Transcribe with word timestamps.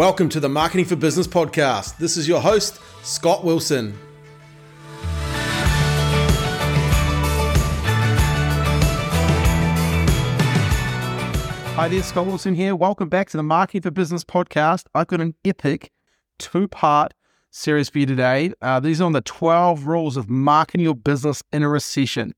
Welcome 0.00 0.30
to 0.30 0.40
the 0.40 0.48
Marketing 0.48 0.86
for 0.86 0.96
Business 0.96 1.26
podcast. 1.26 1.98
This 1.98 2.16
is 2.16 2.26
your 2.26 2.40
host, 2.40 2.80
Scott 3.02 3.44
Wilson. 3.44 3.94
Hi 11.74 11.88
there, 11.88 12.02
Scott 12.02 12.24
Wilson 12.24 12.54
here. 12.54 12.74
Welcome 12.74 13.10
back 13.10 13.28
to 13.28 13.36
the 13.36 13.42
Marketing 13.42 13.82
for 13.82 13.90
Business 13.90 14.24
podcast. 14.24 14.86
I've 14.94 15.06
got 15.06 15.20
an 15.20 15.34
epic 15.44 15.90
two 16.38 16.66
part 16.66 17.12
series 17.50 17.90
for 17.90 17.98
you 17.98 18.06
today. 18.06 18.54
Uh, 18.62 18.80
these 18.80 19.02
are 19.02 19.04
on 19.04 19.12
the 19.12 19.20
12 19.20 19.86
rules 19.86 20.16
of 20.16 20.30
marketing 20.30 20.84
your 20.84 20.94
business 20.94 21.42
in 21.52 21.62
a 21.62 21.68
recession. 21.68 22.32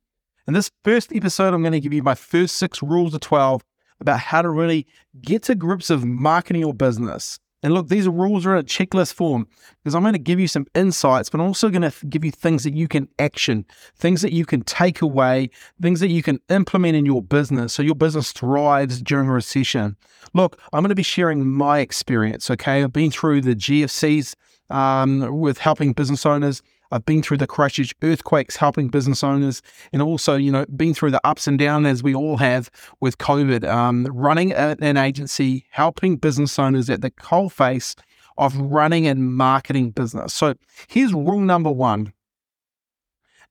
In 0.49 0.55
this 0.55 0.73
first 0.83 1.15
episode, 1.15 1.55
I'm 1.55 1.63
going 1.63 1.71
to 1.71 1.81
give 1.81 1.93
you 1.93 2.03
my 2.03 2.17
first 2.17 2.57
six 2.57 2.83
rules 2.83 3.15
of 3.15 3.21
12 3.21 3.63
about 4.01 4.19
how 4.19 4.43
to 4.43 4.51
really 4.51 4.85
get 5.21 5.45
to 5.45 5.55
grips 5.55 5.91
of 5.91 6.05
marketing 6.05 6.63
your 6.63 6.75
business. 6.75 7.39
And 7.63 7.75
look, 7.75 7.89
these 7.89 8.09
rules 8.09 8.45
are 8.45 8.57
in 8.57 8.61
a 8.61 8.65
checklist 8.65 9.15
form 9.15 9.47
because 9.79 9.95
I'm 9.95 10.03
going 10.03 10.15
to 10.15 10.19
give 10.19 10.41
you 10.41 10.49
some 10.49 10.67
insights, 10.75 11.31
but 11.31 11.41
I'm 11.41 11.47
also 11.47 11.69
going 11.71 11.89
to 11.89 12.07
give 12.07 12.25
you 12.25 12.33
things 12.33 12.65
that 12.65 12.75
you 12.75 12.89
can 12.89 13.09
action, 13.19 13.65
things 13.97 14.23
that 14.23 14.33
you 14.33 14.45
can 14.45 14.63
take 14.63 15.01
away, 15.01 15.51
things 15.81 16.01
that 16.01 16.09
you 16.09 16.23
can 16.23 16.41
implement 16.49 16.97
in 16.97 17.07
your 17.07 17.23
business 17.23 17.75
so 17.75 17.83
your 17.83 17.95
business 17.95 18.33
thrives 18.33 19.01
during 19.01 19.29
a 19.29 19.33
recession. 19.33 19.97
Look, 20.35 20.61
I'm 20.73 20.83
going 20.83 20.89
to 20.89 20.95
be 20.95 21.03
sharing 21.03 21.49
my 21.49 21.79
experience, 21.79 22.51
okay? 22.51 22.83
I've 22.83 22.93
been 22.93 23.11
through 23.11 23.43
the 23.43 23.55
GFCs 23.55 24.35
um, 24.71 25.39
with 25.39 25.59
helping 25.59 25.93
business 25.93 26.27
owners. 26.27 26.63
I've 26.93 27.07
been 27.07 27.23
through 27.23 27.39
the 27.39 27.47
Christchurch 27.47 27.95
earthquakes 28.03 28.57
helping 28.57 28.89
business 28.89 29.25
owners, 29.25 29.63
and 29.93 30.03
also, 30.03 30.37
you 30.37 30.53
know, 30.53 30.67
been 30.77 30.95
through 30.95 31.11
the 31.11 31.27
ups 31.27 31.47
and 31.47 31.59
downs 31.59 31.87
as 31.87 32.03
we 32.03 32.15
all 32.15 32.37
have 32.37 32.71
with 33.01 33.19
COVID. 33.19 33.67
Um, 33.69 34.07
running 34.11 34.53
an 34.53 34.97
agency, 34.97 35.67
helping 35.71 36.17
business 36.17 36.59
owners 36.59 36.91
at 36.91 37.01
the 37.01 37.11
coalface 37.11 37.97
of 38.39 38.57
running 38.57 39.07
and 39.07 39.35
marketing 39.35 39.91
business. 39.91 40.35
So 40.35 40.55
here's 40.89 41.13
rule 41.13 41.41
number 41.41 41.71
one. 41.71 42.13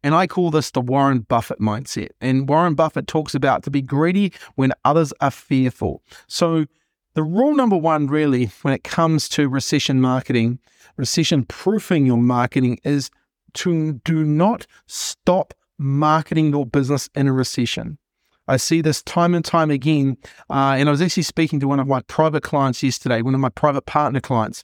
And 0.03 0.15
I 0.15 0.25
call 0.25 0.49
this 0.49 0.71
the 0.71 0.81
Warren 0.81 1.19
Buffett 1.19 1.59
mindset. 1.59 2.09
And 2.19 2.49
Warren 2.49 2.73
Buffett 2.73 3.07
talks 3.07 3.35
about 3.35 3.63
to 3.63 3.71
be 3.71 3.81
greedy 3.81 4.33
when 4.55 4.73
others 4.83 5.13
are 5.21 5.29
fearful. 5.29 6.01
So 6.27 6.65
the 7.13 7.23
rule 7.23 7.53
number 7.53 7.77
one, 7.77 8.07
really, 8.07 8.45
when 8.63 8.73
it 8.73 8.83
comes 8.83 9.29
to 9.29 9.47
recession 9.47 10.01
marketing, 10.01 10.59
recession 10.97 11.45
proofing 11.45 12.05
your 12.05 12.17
marketing, 12.17 12.79
is 12.83 13.11
to 13.55 13.93
do 14.05 14.23
not 14.23 14.67
stop 14.87 15.53
marketing 15.77 16.51
your 16.51 16.65
business 16.65 17.09
in 17.15 17.27
a 17.27 17.33
recession. 17.33 17.97
I 18.47 18.57
see 18.57 18.81
this 18.81 19.01
time 19.03 19.33
and 19.33 19.45
time 19.45 19.71
again. 19.71 20.17
Uh, 20.49 20.75
and 20.77 20.89
I 20.89 20.91
was 20.91 21.01
actually 21.01 21.23
speaking 21.23 21.59
to 21.61 21.67
one 21.67 21.79
of 21.79 21.87
my 21.87 22.01
private 22.01 22.43
clients 22.43 22.83
yesterday, 22.83 23.21
one 23.21 23.33
of 23.33 23.39
my 23.39 23.49
private 23.49 23.85
partner 23.85 24.19
clients. 24.19 24.63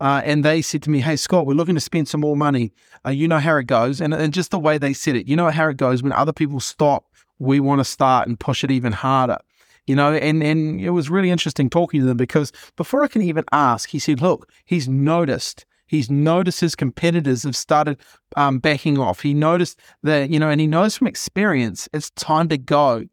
Uh, 0.00 0.20
and 0.24 0.44
they 0.44 0.60
said 0.62 0.82
to 0.82 0.90
me, 0.90 1.00
Hey, 1.00 1.16
Scott, 1.16 1.46
we're 1.46 1.54
looking 1.54 1.74
to 1.74 1.80
spend 1.80 2.08
some 2.08 2.20
more 2.20 2.36
money. 2.36 2.72
Uh, 3.04 3.10
you 3.10 3.28
know 3.28 3.38
how 3.38 3.56
it 3.56 3.66
goes. 3.66 4.00
And, 4.00 4.12
and 4.12 4.32
just 4.32 4.50
the 4.50 4.58
way 4.58 4.78
they 4.78 4.92
said 4.92 5.16
it, 5.16 5.26
you 5.26 5.36
know 5.36 5.50
how 5.50 5.68
it 5.68 5.76
goes. 5.76 6.02
When 6.02 6.12
other 6.12 6.32
people 6.32 6.60
stop, 6.60 7.06
we 7.38 7.60
want 7.60 7.80
to 7.80 7.84
start 7.84 8.28
and 8.28 8.38
push 8.38 8.62
it 8.62 8.70
even 8.70 8.92
harder. 8.92 9.38
You 9.86 9.94
know, 9.94 10.12
and, 10.12 10.42
and 10.42 10.80
it 10.80 10.90
was 10.90 11.08
really 11.08 11.30
interesting 11.30 11.70
talking 11.70 12.00
to 12.00 12.06
them 12.06 12.16
because 12.16 12.52
before 12.76 13.04
I 13.04 13.08
can 13.08 13.22
even 13.22 13.44
ask, 13.52 13.88
he 13.88 13.98
said, 13.98 14.20
Look, 14.20 14.50
he's 14.64 14.88
noticed 14.88 15.64
He's 15.86 16.10
noticed 16.10 16.60
his 16.60 16.74
competitors 16.74 17.44
have 17.44 17.56
started 17.56 17.98
um, 18.36 18.58
backing 18.58 18.98
off. 18.98 19.20
He 19.20 19.34
noticed 19.34 19.78
that, 20.02 20.30
you 20.30 20.38
know, 20.38 20.50
and 20.50 20.60
he 20.60 20.66
knows 20.66 20.96
from 20.96 21.06
experience 21.06 21.88
it's 21.92 22.10
time 22.10 22.48
to 22.48 22.58
go. 22.58 23.04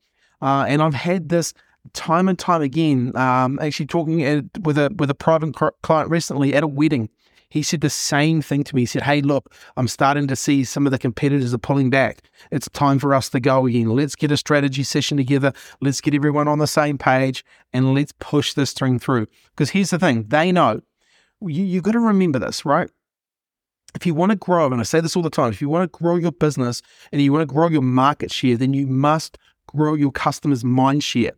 Uh, 0.42 0.66
and 0.68 0.82
I've 0.82 0.94
had 0.94 1.30
this 1.30 1.54
time 1.94 2.28
and 2.28 2.38
time 2.38 2.62
again. 2.62 3.16
Um, 3.16 3.60
actually, 3.62 3.88
talking 3.88 4.24
at, 4.24 4.46
with 4.62 4.78
a 4.78 4.92
with 4.98 5.10
a 5.10 5.16
private 5.16 5.56
client 5.84 6.10
recently 6.10 6.54
at 6.54 6.64
a 6.64 6.68
wedding, 6.68 7.10
he 7.50 7.62
said 7.62 7.82
the 7.82 7.90
same 7.90 8.42
thing 8.42 8.64
to 8.64 8.76
me. 8.76 8.82
He 8.82 8.86
said, 8.86 9.04
"Hey, 9.04 9.22
look, 9.22 9.54
I'm 9.78 9.88
starting 9.88 10.28
to 10.28 10.36
see 10.36 10.64
some 10.64 10.86
of 10.86 10.92
the 10.92 11.00
competitors 11.00 11.54
are 11.54 11.60
pulling 11.60 11.90
back. 11.90 12.22
It's 12.52 12.68
time 12.70 13.00
for 13.00 13.14
us 13.14 13.30
to 13.30 13.40
go 13.40 13.66
again. 13.68 13.90
Let's 13.90 14.16
get 14.16 14.32
a 14.32 14.38
strategy 14.38 14.84
session 14.84 15.18
together. 15.18 15.54
Let's 15.82 16.02
get 16.02 16.14
everyone 16.14 16.48
on 16.48 16.60
the 16.60 16.68
same 16.68 16.98
page, 16.98 17.46
and 17.72 17.94
let's 17.94 18.14
push 18.20 18.54
this 18.54 18.74
thing 18.74 19.00
through." 19.00 19.28
Because 19.52 19.70
here's 19.72 19.92
the 19.92 20.00
thing: 20.00 20.26
they 20.30 20.52
know 20.52 20.82
you, 21.48 21.64
you've 21.64 21.84
got 21.84 21.92
to 21.92 22.00
remember 22.00 22.40
this, 22.40 22.66
right? 22.66 22.90
If 23.96 24.06
you 24.06 24.16
want 24.16 24.32
to 24.32 24.36
grow, 24.36 24.66
and 24.66 24.80
I 24.80 24.84
say 24.84 25.02
this 25.02 25.16
all 25.16 25.22
the 25.22 25.30
time, 25.30 25.52
if 25.52 25.62
you 25.62 25.70
want 25.70 25.92
to 25.92 25.98
grow 25.98 26.16
your 26.16 26.32
business 26.32 26.82
and 27.12 27.22
you 27.22 27.32
want 27.32 27.48
to 27.48 27.54
grow 27.54 27.70
your 27.70 27.84
market 27.84 28.32
share, 28.32 28.58
then 28.58 28.74
you 28.74 28.88
must 28.88 29.38
grow 29.68 29.94
your 29.94 30.12
customers' 30.12 30.64
mind 30.64 31.04
share. 31.04 31.34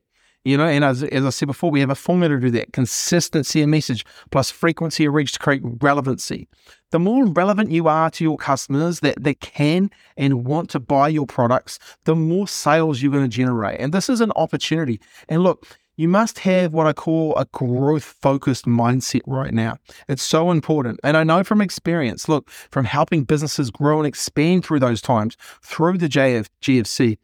You 0.45 0.57
know, 0.57 0.67
and 0.67 0.83
as, 0.83 1.01
as 1.03 1.25
I 1.25 1.31
said 1.31 1.47
before, 1.47 1.71
we 1.71 1.79
have 1.79 1.89
a 1.89 1.95
formula 1.95 2.35
to 2.35 2.39
do 2.39 2.51
that 2.51 2.71
consistency 2.71 3.63
of 3.63 3.69
message 3.69 4.05
plus 4.29 4.51
frequency 4.51 5.05
of 5.05 5.13
reach 5.16 5.31
to 5.33 5.39
create 5.39 5.63
relevancy. 5.63 6.47
The 6.91 6.99
more 6.99 7.25
relevant 7.25 7.72
you 7.72 7.87
are 7.87 8.11
to 8.11 8.23
your 8.23 8.37
customers 8.37 8.99
that, 8.99 9.22
that 9.23 9.39
can 9.39 9.89
and 10.17 10.45
want 10.45 10.69
to 10.69 10.79
buy 10.79 11.07
your 11.07 11.25
products, 11.25 11.79
the 12.03 12.16
more 12.16 12.47
sales 12.47 13.01
you're 13.01 13.11
going 13.11 13.23
to 13.23 13.27
generate. 13.27 13.79
And 13.79 13.91
this 13.91 14.07
is 14.07 14.22
an 14.22 14.31
opportunity. 14.35 15.01
And 15.27 15.41
look, 15.41 15.66
you 15.97 16.07
must 16.07 16.39
have 16.39 16.73
what 16.73 16.88
I 16.88 16.94
call 16.94 17.35
a 17.35 17.45
growth 17.45 18.03
focused 18.03 18.66
mindset 18.66 19.22
right 19.25 19.53
now. 19.53 19.78
It's 20.07 20.23
so 20.23 20.51
important. 20.51 21.00
And 21.03 21.16
I 21.16 21.23
know 21.23 21.44
from 21.44 21.61
experience, 21.61 22.28
look, 22.28 22.50
from 22.50 22.85
helping 22.85 23.23
businesses 23.23 23.72
grow 23.72 23.97
and 24.00 24.07
expand 24.07 24.66
through 24.66 24.79
those 24.79 25.01
times, 25.01 25.38
through 25.61 25.97
the 25.97 26.09
JF, 26.09 26.47
GFC, 26.61 27.17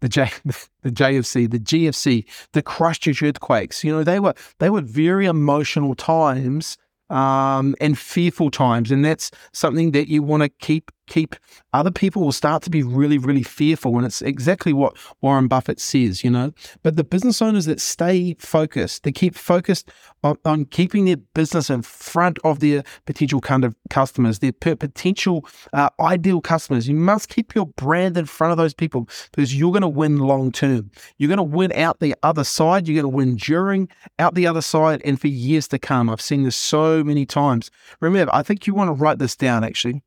the 0.00 0.08
J, 0.08 0.30
the 0.82 0.90
JFC, 0.90 1.50
the 1.50 1.58
GFC, 1.58 2.24
the 2.52 2.62
Christchurch 2.62 3.22
earthquakes. 3.22 3.82
You 3.82 3.92
know, 3.92 4.04
they 4.04 4.20
were 4.20 4.34
they 4.58 4.70
were 4.70 4.82
very 4.82 5.26
emotional 5.26 5.94
times 5.94 6.76
um, 7.10 7.74
and 7.80 7.98
fearful 7.98 8.50
times, 8.50 8.90
and 8.90 9.04
that's 9.04 9.30
something 9.52 9.92
that 9.92 10.08
you 10.08 10.22
want 10.22 10.42
to 10.42 10.48
keep 10.48 10.90
keep 11.08 11.36
other 11.72 11.90
people 11.90 12.22
will 12.22 12.32
start 12.32 12.62
to 12.62 12.70
be 12.70 12.82
really, 12.82 13.18
really 13.18 13.42
fearful. 13.42 13.96
And 13.96 14.06
it's 14.06 14.22
exactly 14.22 14.72
what 14.72 14.96
Warren 15.20 15.48
Buffett 15.48 15.80
says, 15.80 16.24
you 16.24 16.30
know. 16.30 16.52
But 16.82 16.96
the 16.96 17.04
business 17.04 17.42
owners 17.42 17.66
that 17.66 17.80
stay 17.80 18.34
focused, 18.38 19.02
they 19.02 19.12
keep 19.12 19.34
focused 19.34 19.90
on, 20.22 20.36
on 20.44 20.64
keeping 20.66 21.04
their 21.04 21.16
business 21.16 21.70
in 21.70 21.82
front 21.82 22.38
of 22.44 22.60
their 22.60 22.82
potential 23.06 23.40
kind 23.40 23.64
of 23.64 23.74
customers, 23.90 24.38
their 24.38 24.52
potential 24.52 25.46
uh, 25.72 25.90
ideal 26.00 26.40
customers. 26.40 26.88
You 26.88 26.94
must 26.94 27.28
keep 27.28 27.54
your 27.54 27.66
brand 27.66 28.16
in 28.16 28.26
front 28.26 28.52
of 28.52 28.58
those 28.58 28.74
people 28.74 29.08
because 29.30 29.54
you're 29.54 29.72
going 29.72 29.82
to 29.82 29.88
win 29.88 30.18
long 30.18 30.52
term. 30.52 30.90
You're 31.18 31.28
going 31.28 31.38
to 31.38 31.42
win 31.42 31.72
out 31.72 32.00
the 32.00 32.14
other 32.22 32.44
side. 32.44 32.88
You're 32.88 33.02
going 33.02 33.12
to 33.12 33.16
win 33.16 33.36
during, 33.36 33.88
out 34.18 34.34
the 34.34 34.46
other 34.46 34.62
side, 34.62 35.02
and 35.04 35.20
for 35.20 35.28
years 35.28 35.68
to 35.68 35.78
come. 35.78 36.10
I've 36.10 36.20
seen 36.20 36.42
this 36.42 36.56
so 36.56 37.02
many 37.04 37.26
times. 37.26 37.70
Remember, 38.00 38.34
I 38.34 38.42
think 38.42 38.66
you 38.66 38.74
want 38.74 38.88
to 38.88 38.92
write 38.92 39.18
this 39.18 39.36
down 39.36 39.64
actually. 39.64 40.02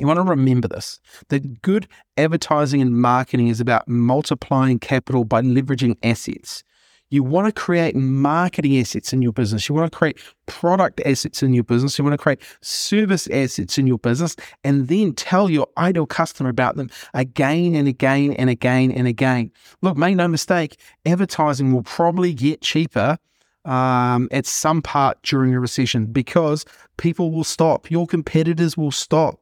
You 0.00 0.08
want 0.08 0.18
to 0.18 0.22
remember 0.22 0.66
this 0.66 0.98
that 1.28 1.62
good 1.62 1.86
advertising 2.16 2.80
and 2.80 3.00
marketing 3.00 3.48
is 3.48 3.60
about 3.60 3.86
multiplying 3.86 4.78
capital 4.80 5.24
by 5.24 5.42
leveraging 5.42 5.96
assets. 6.02 6.64
You 7.10 7.22
want 7.22 7.46
to 7.46 7.52
create 7.52 7.94
marketing 7.94 8.76
assets 8.80 9.12
in 9.12 9.22
your 9.22 9.32
business. 9.32 9.68
You 9.68 9.74
want 9.76 9.92
to 9.92 9.96
create 9.96 10.18
product 10.46 11.00
assets 11.06 11.44
in 11.44 11.54
your 11.54 11.62
business. 11.62 11.96
You 11.96 12.02
want 12.02 12.14
to 12.14 12.22
create 12.22 12.40
service 12.60 13.28
assets 13.28 13.78
in 13.78 13.86
your 13.86 13.98
business 13.98 14.34
and 14.64 14.88
then 14.88 15.12
tell 15.12 15.48
your 15.48 15.68
ideal 15.78 16.06
customer 16.06 16.50
about 16.50 16.74
them 16.74 16.90
again 17.12 17.76
and 17.76 17.86
again 17.86 18.32
and 18.32 18.50
again 18.50 18.90
and 18.90 19.06
again. 19.06 19.52
Look, 19.80 19.96
make 19.96 20.16
no 20.16 20.26
mistake, 20.26 20.80
advertising 21.06 21.72
will 21.72 21.84
probably 21.84 22.34
get 22.34 22.62
cheaper 22.62 23.18
um, 23.64 24.28
at 24.32 24.44
some 24.44 24.82
part 24.82 25.22
during 25.22 25.54
a 25.54 25.60
recession 25.60 26.06
because 26.06 26.64
people 26.96 27.30
will 27.30 27.44
stop. 27.44 27.92
Your 27.92 28.08
competitors 28.08 28.76
will 28.76 28.90
stop 28.90 29.38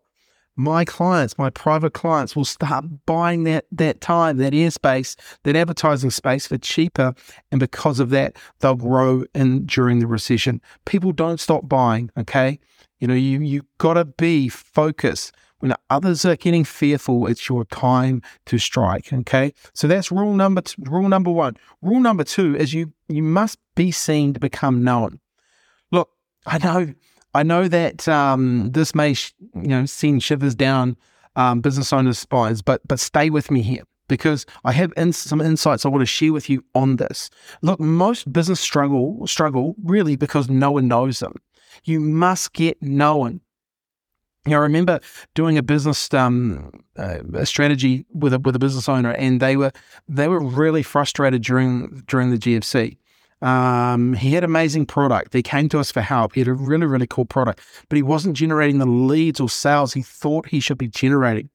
my 0.56 0.84
clients, 0.84 1.38
my 1.38 1.50
private 1.50 1.94
clients 1.94 2.36
will 2.36 2.44
start 2.44 2.84
buying 3.06 3.44
that 3.44 3.64
that 3.72 4.00
time, 4.00 4.37
that 4.38 4.52
airspace, 4.52 5.16
that 5.44 5.56
advertising 5.56 6.10
space 6.10 6.46
for 6.46 6.58
cheaper. 6.58 7.14
And 7.50 7.58
because 7.58 8.00
of 8.00 8.10
that, 8.10 8.37
they'll 8.60 8.75
grow 8.75 9.25
in 9.34 9.66
during 9.66 10.00
the 10.00 10.06
recession. 10.06 10.60
People 10.84 11.12
don't 11.12 11.40
stop 11.40 11.69
buying, 11.69 12.10
okay? 12.19 12.58
You 13.00 13.08
know, 13.08 13.14
you 13.14 13.40
you 13.40 13.62
gotta 13.78 14.04
be 14.04 14.49
focused. 14.49 15.32
When 15.58 15.75
others 15.90 16.25
are 16.25 16.34
getting 16.34 16.64
fearful, 16.64 17.28
it's 17.28 17.48
your 17.48 17.64
time 17.66 18.20
to 18.46 18.58
strike. 18.58 19.12
Okay. 19.12 19.55
So 19.75 19.87
that's 19.87 20.10
rule 20.10 20.34
number 20.34 20.60
two, 20.60 20.82
rule 20.87 21.08
number 21.08 21.31
one. 21.31 21.56
Rule 21.81 22.00
number 22.00 22.25
two 22.25 22.56
is 22.56 22.75
you 22.75 22.93
you 23.08 23.22
must 23.22 23.58
be 23.76 23.93
seen 23.93 24.34
to 24.34 24.40
become 24.40 24.82
known. 24.82 25.20
Look, 25.93 26.10
I 26.46 26.58
know 26.58 26.94
I 27.34 27.43
know 27.43 27.69
that 27.69 28.06
um, 28.08 28.70
this 28.73 28.94
may, 28.94 29.14
sh- 29.14 29.34
you 29.55 29.69
know, 29.69 29.87
send 29.87 30.23
shivers 30.23 30.55
down 30.55 30.96
um, 31.37 31.61
business 31.61 31.93
owners' 31.93 32.19
spines, 32.19 32.62
but 32.62 32.87
but 32.87 33.00
stay 33.00 33.31
with 33.31 33.50
me 33.50 33.62
here 33.62 33.84
because 34.08 34.44
I 34.64 34.73
have 34.73 34.93
in- 34.96 35.12
some 35.12 35.40
insights 35.40 35.87
I 35.87 35.88
want 35.88 36.02
to 36.02 36.06
share 36.06 36.32
with 36.32 36.50
you 36.50 36.64
on 36.75 36.96
this. 36.96 37.31
Look, 37.62 37.81
most 37.81 38.31
business 38.32 38.61
struggle 38.61 39.26
struggle 39.26 39.75
really 39.82 40.17
because 40.17 40.50
no 40.50 40.73
one 40.73 40.88
knows 40.88 41.20
them. 41.20 41.37
You 41.84 42.00
must 42.00 42.52
get 42.52 42.82
known. 42.82 43.40
You 44.44 44.50
know, 44.50 44.58
I 44.58 44.62
remember 44.62 45.00
doing 45.34 45.56
a 45.56 45.62
business 45.62 46.12
um, 46.12 46.73
uh, 46.99 47.19
a 47.32 47.46
strategy 47.46 48.05
with 48.12 48.34
a 48.34 48.38
with 48.40 48.56
a 48.56 48.58
business 48.58 48.88
owner, 48.88 49.12
and 49.12 49.40
they 49.40 49.56
were 49.56 49.73
they 50.08 50.29
were 50.29 50.40
really 50.40 50.82
frustrated 50.82 51.43
during 51.43 52.02
during 52.06 52.31
the 52.31 52.38
GFC 52.38 52.99
Um, 53.43 54.15
he 54.15 54.33
had 54.33 54.44
amazing 54.44 54.87
product. 54.87 55.35
He 55.35 55.43
came 55.43 55.69
to 55.71 55.81
us 55.81 55.91
for 55.91 56.00
help. 56.00 56.35
He 56.35 56.41
had 56.41 56.49
a 56.49 56.55
really, 56.55 56.87
really 56.87 57.06
cool 57.06 57.25
product, 57.25 57.61
but 57.89 57.97
he 57.97 58.03
wasn't 58.03 58.37
generating 58.37 58.79
the 58.79 58.87
leads 58.87 59.41
or 59.41 59.49
sales 59.49 59.93
he 59.93 60.03
thought 60.03 60.49
he 60.49 60.61
should 60.61 60.79
be 60.79 60.89
generating. 60.89 61.50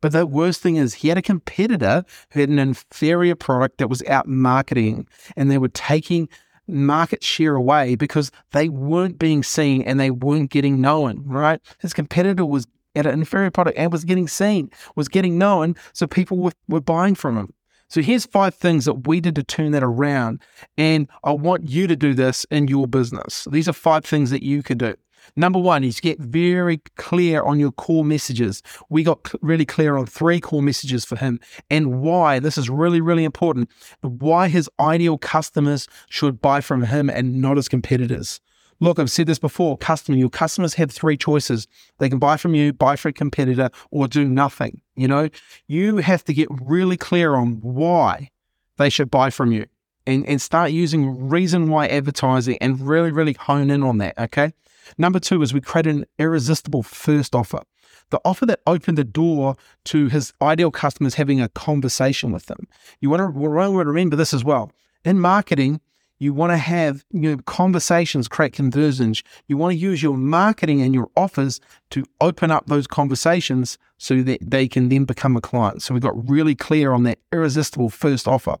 But 0.00 0.12
the 0.12 0.26
worst 0.26 0.60
thing 0.60 0.76
is, 0.76 0.94
he 0.94 1.08
had 1.08 1.18
a 1.18 1.22
competitor 1.22 2.04
who 2.32 2.40
had 2.40 2.48
an 2.48 2.58
inferior 2.58 3.34
product 3.34 3.78
that 3.78 3.88
was 3.88 4.02
out 4.04 4.26
marketing, 4.26 5.06
and 5.36 5.50
they 5.50 5.58
were 5.58 5.68
taking 5.68 6.28
market 6.66 7.22
share 7.22 7.54
away 7.54 7.94
because 7.96 8.30
they 8.52 8.68
weren't 8.68 9.18
being 9.18 9.42
seen 9.42 9.82
and 9.82 9.98
they 10.00 10.10
weren't 10.10 10.50
getting 10.50 10.80
known, 10.80 11.22
right? 11.26 11.60
His 11.80 11.92
competitor 11.92 12.46
was 12.46 12.66
at 12.94 13.06
an 13.06 13.14
inferior 13.14 13.50
product 13.50 13.78
and 13.78 13.92
was 13.92 14.04
getting 14.04 14.28
seen, 14.28 14.70
was 14.96 15.08
getting 15.08 15.38
known, 15.38 15.76
so 15.92 16.06
people 16.06 16.38
were, 16.38 16.52
were 16.68 16.80
buying 16.80 17.14
from 17.14 17.36
him. 17.36 17.52
So 17.90 18.02
here's 18.02 18.24
five 18.24 18.54
things 18.54 18.84
that 18.84 19.08
we 19.08 19.20
did 19.20 19.34
to 19.34 19.42
turn 19.42 19.72
that 19.72 19.82
around. 19.82 20.40
And 20.78 21.08
I 21.24 21.32
want 21.32 21.68
you 21.68 21.88
to 21.88 21.96
do 21.96 22.14
this 22.14 22.46
in 22.48 22.68
your 22.68 22.86
business. 22.86 23.48
These 23.50 23.68
are 23.68 23.72
five 23.72 24.04
things 24.04 24.30
that 24.30 24.44
you 24.44 24.62
can 24.62 24.78
do. 24.78 24.94
Number 25.34 25.58
one 25.58 25.82
is 25.82 25.98
get 25.98 26.20
very 26.20 26.80
clear 26.96 27.42
on 27.42 27.58
your 27.58 27.72
core 27.72 28.04
messages. 28.04 28.62
We 28.88 29.02
got 29.02 29.32
really 29.42 29.66
clear 29.66 29.96
on 29.96 30.06
three 30.06 30.40
core 30.40 30.62
messages 30.62 31.04
for 31.04 31.16
him 31.16 31.40
and 31.68 32.00
why 32.00 32.38
this 32.38 32.56
is 32.56 32.70
really, 32.70 33.00
really 33.00 33.24
important. 33.24 33.68
Why 34.02 34.48
his 34.48 34.70
ideal 34.78 35.18
customers 35.18 35.88
should 36.08 36.40
buy 36.40 36.60
from 36.60 36.82
him 36.82 37.10
and 37.10 37.40
not 37.40 37.56
his 37.56 37.68
competitors. 37.68 38.40
Look, 38.80 38.98
I've 38.98 39.10
said 39.10 39.26
this 39.26 39.38
before 39.38 39.76
customer, 39.76 40.16
your 40.16 40.30
customers 40.30 40.74
have 40.74 40.90
three 40.90 41.16
choices. 41.16 41.68
They 41.98 42.08
can 42.08 42.18
buy 42.18 42.38
from 42.38 42.54
you, 42.54 42.72
buy 42.72 42.96
from 42.96 43.10
a 43.10 43.12
competitor, 43.12 43.70
or 43.90 44.08
do 44.08 44.24
nothing. 44.24 44.80
You 44.96 45.06
know, 45.06 45.28
you 45.66 45.98
have 45.98 46.24
to 46.24 46.34
get 46.34 46.48
really 46.50 46.96
clear 46.96 47.34
on 47.34 47.60
why 47.60 48.30
they 48.78 48.88
should 48.88 49.10
buy 49.10 49.28
from 49.28 49.52
you 49.52 49.66
and, 50.06 50.26
and 50.26 50.40
start 50.40 50.70
using 50.70 51.28
reason 51.28 51.68
why 51.68 51.88
advertising 51.88 52.56
and 52.62 52.80
really, 52.80 53.12
really 53.12 53.34
hone 53.34 53.70
in 53.70 53.82
on 53.82 53.98
that. 53.98 54.18
Okay. 54.18 54.52
Number 54.96 55.20
two 55.20 55.42
is 55.42 55.52
we 55.52 55.60
created 55.60 55.96
an 55.96 56.06
irresistible 56.18 56.82
first 56.82 57.34
offer. 57.34 57.60
The 58.08 58.20
offer 58.24 58.46
that 58.46 58.60
opened 58.66 58.98
the 58.98 59.04
door 59.04 59.56
to 59.84 60.08
his 60.08 60.32
ideal 60.42 60.70
customers 60.70 61.14
having 61.14 61.40
a 61.40 61.50
conversation 61.50 62.32
with 62.32 62.46
them. 62.46 62.66
You 63.00 63.10
want 63.10 63.20
to 63.20 63.26
remember 63.26 64.16
this 64.16 64.34
as 64.34 64.42
well. 64.42 64.72
In 65.04 65.20
marketing, 65.20 65.80
you 66.20 66.34
want 66.34 66.52
to 66.52 66.58
have 66.58 67.04
you 67.10 67.20
know, 67.34 67.36
conversations, 67.46 68.28
create 68.28 68.52
conversions. 68.52 69.22
You 69.48 69.56
want 69.56 69.72
to 69.72 69.78
use 69.78 70.02
your 70.02 70.16
marketing 70.16 70.82
and 70.82 70.94
your 70.94 71.08
offers 71.16 71.60
to 71.90 72.04
open 72.20 72.50
up 72.50 72.66
those 72.66 72.86
conversations 72.86 73.78
so 73.96 74.22
that 74.22 74.38
they 74.42 74.68
can 74.68 74.90
then 74.90 75.06
become 75.06 75.36
a 75.36 75.40
client. 75.40 75.82
So 75.82 75.94
we 75.94 76.00
got 76.00 76.28
really 76.28 76.54
clear 76.54 76.92
on 76.92 77.02
that 77.04 77.18
irresistible 77.32 77.88
first 77.88 78.28
offer. 78.28 78.56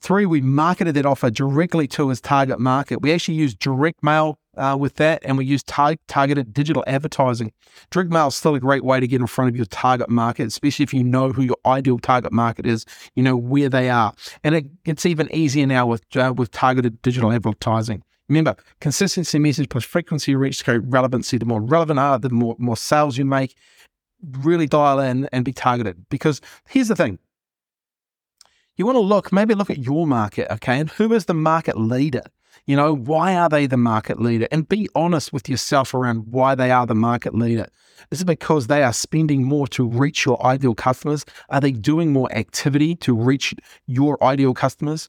Three, 0.00 0.26
we 0.26 0.40
marketed 0.40 0.94
that 0.94 1.04
offer 1.04 1.30
directly 1.30 1.86
to 1.88 2.08
his 2.08 2.20
target 2.20 2.58
market. 2.58 3.02
We 3.02 3.12
actually 3.12 3.34
used 3.34 3.58
direct 3.58 4.02
mail 4.02 4.38
uh, 4.58 4.76
with 4.76 4.96
that, 4.96 5.22
and 5.24 5.38
we 5.38 5.44
use 5.44 5.62
tar- 5.62 5.96
targeted 6.08 6.52
digital 6.52 6.84
advertising. 6.86 7.52
Direct 7.90 8.10
mail 8.10 8.28
is 8.28 8.34
still 8.34 8.54
a 8.54 8.60
great 8.60 8.84
way 8.84 9.00
to 9.00 9.06
get 9.06 9.20
in 9.20 9.26
front 9.26 9.48
of 9.48 9.56
your 9.56 9.66
target 9.66 10.10
market, 10.10 10.46
especially 10.46 10.82
if 10.82 10.92
you 10.92 11.04
know 11.04 11.32
who 11.32 11.42
your 11.42 11.56
ideal 11.64 11.98
target 11.98 12.32
market 12.32 12.66
is, 12.66 12.84
you 13.14 13.22
know 13.22 13.36
where 13.36 13.68
they 13.68 13.88
are, 13.90 14.12
and 14.44 14.54
it, 14.54 14.66
it's 14.84 15.06
even 15.06 15.28
easier 15.34 15.66
now 15.66 15.86
with 15.86 16.04
uh, 16.16 16.32
with 16.36 16.50
targeted 16.50 17.00
digital 17.02 17.32
advertising. 17.32 18.02
Remember, 18.28 18.56
consistency 18.80 19.38
message 19.38 19.70
plus 19.70 19.84
frequency 19.84 20.34
reach 20.34 20.62
create 20.64 20.82
relevancy. 20.84 21.38
The 21.38 21.46
more 21.46 21.62
relevant 21.62 21.98
are, 21.98 22.18
the 22.18 22.30
more 22.30 22.56
more 22.58 22.76
sales 22.76 23.16
you 23.16 23.24
make. 23.24 23.54
Really 24.40 24.66
dial 24.66 24.98
in 24.98 25.28
and 25.32 25.44
be 25.44 25.52
targeted. 25.52 26.06
Because 26.10 26.40
here's 26.68 26.88
the 26.88 26.96
thing: 26.96 27.20
you 28.78 28.86
want 28.86 28.96
to 28.96 29.00
look, 29.00 29.32
maybe 29.32 29.54
look 29.54 29.70
at 29.70 29.78
your 29.78 30.06
market, 30.06 30.50
okay, 30.52 30.78
and 30.78 30.88
who 30.90 31.12
is 31.12 31.24
the 31.24 31.34
market 31.34 31.76
leader? 31.76 32.22
You 32.68 32.76
know, 32.76 32.94
why 32.94 33.34
are 33.34 33.48
they 33.48 33.64
the 33.66 33.78
market 33.78 34.20
leader? 34.20 34.46
And 34.52 34.68
be 34.68 34.90
honest 34.94 35.32
with 35.32 35.48
yourself 35.48 35.94
around 35.94 36.26
why 36.30 36.54
they 36.54 36.70
are 36.70 36.84
the 36.84 36.94
market 36.94 37.34
leader. 37.34 37.66
Is 38.10 38.20
it 38.20 38.26
because 38.26 38.66
they 38.66 38.82
are 38.82 38.92
spending 38.92 39.42
more 39.42 39.66
to 39.68 39.88
reach 39.88 40.26
your 40.26 40.44
ideal 40.44 40.74
customers? 40.74 41.24
Are 41.48 41.62
they 41.62 41.72
doing 41.72 42.12
more 42.12 42.30
activity 42.30 42.94
to 42.96 43.16
reach 43.16 43.54
your 43.86 44.22
ideal 44.22 44.52
customers? 44.52 45.08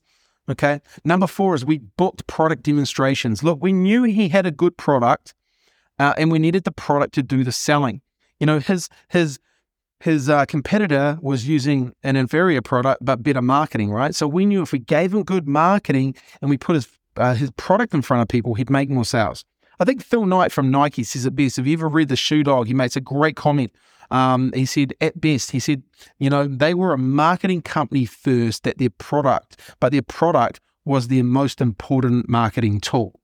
Okay. 0.49 0.79
Number 1.03 1.27
four 1.27 1.53
is 1.53 1.65
we 1.65 1.79
booked 1.79 2.27
product 2.27 2.63
demonstrations. 2.63 3.43
Look, 3.43 3.61
we 3.61 3.73
knew 3.73 4.03
he 4.03 4.29
had 4.29 4.45
a 4.45 4.51
good 4.51 4.77
product 4.77 5.33
uh, 5.99 6.13
and 6.17 6.31
we 6.31 6.39
needed 6.39 6.63
the 6.63 6.71
product 6.71 7.13
to 7.15 7.23
do 7.23 7.43
the 7.43 7.51
selling. 7.51 7.99
You 8.39 8.45
know, 8.45 8.59
his, 8.59 8.87
his, 9.09 9.37
his 9.99 10.29
uh, 10.29 10.45
competitor 10.45 11.19
was 11.21 11.45
using 11.45 11.93
an 12.03 12.15
inferior 12.15 12.61
product 12.61 13.03
but 13.03 13.21
better 13.21 13.41
marketing, 13.41 13.91
right? 13.91 14.15
So 14.15 14.29
we 14.29 14.45
knew 14.45 14.61
if 14.61 14.71
we 14.71 14.79
gave 14.79 15.13
him 15.13 15.23
good 15.23 15.45
marketing 15.45 16.15
and 16.39 16.49
we 16.49 16.57
put 16.57 16.75
his 16.75 16.87
uh, 17.19 17.33
his 17.33 17.51
product 17.51 17.93
in 17.93 18.01
front 18.01 18.21
of 18.21 18.27
people, 18.27 18.55
he'd 18.55 18.69
make 18.69 18.89
more 18.89 19.05
sales. 19.05 19.45
I 19.79 19.85
think 19.85 20.03
Phil 20.03 20.25
Knight 20.25 20.51
from 20.51 20.71
Nike 20.71 21.03
says 21.03 21.25
it 21.25 21.35
best. 21.35 21.57
Have 21.57 21.67
you 21.67 21.73
ever 21.73 21.87
read 21.87 22.09
The 22.09 22.15
Shoe 22.15 22.43
Dog? 22.43 22.67
He 22.67 22.73
makes 22.73 22.95
a 22.95 23.01
great 23.01 23.35
comment. 23.35 23.71
Um, 24.11 24.51
he 24.53 24.65
said, 24.65 24.93
at 24.99 25.21
best, 25.21 25.51
he 25.51 25.59
said, 25.59 25.83
you 26.17 26.29
know, 26.29 26.47
they 26.47 26.73
were 26.73 26.93
a 26.93 26.97
marketing 26.97 27.61
company 27.61 28.05
first, 28.05 28.63
that 28.63 28.77
their 28.77 28.89
product, 28.89 29.59
but 29.79 29.91
their 29.91 30.01
product 30.01 30.59
was 30.83 31.07
their 31.07 31.23
most 31.23 31.61
important 31.61 32.27
marketing 32.27 32.81
tool. 32.81 33.19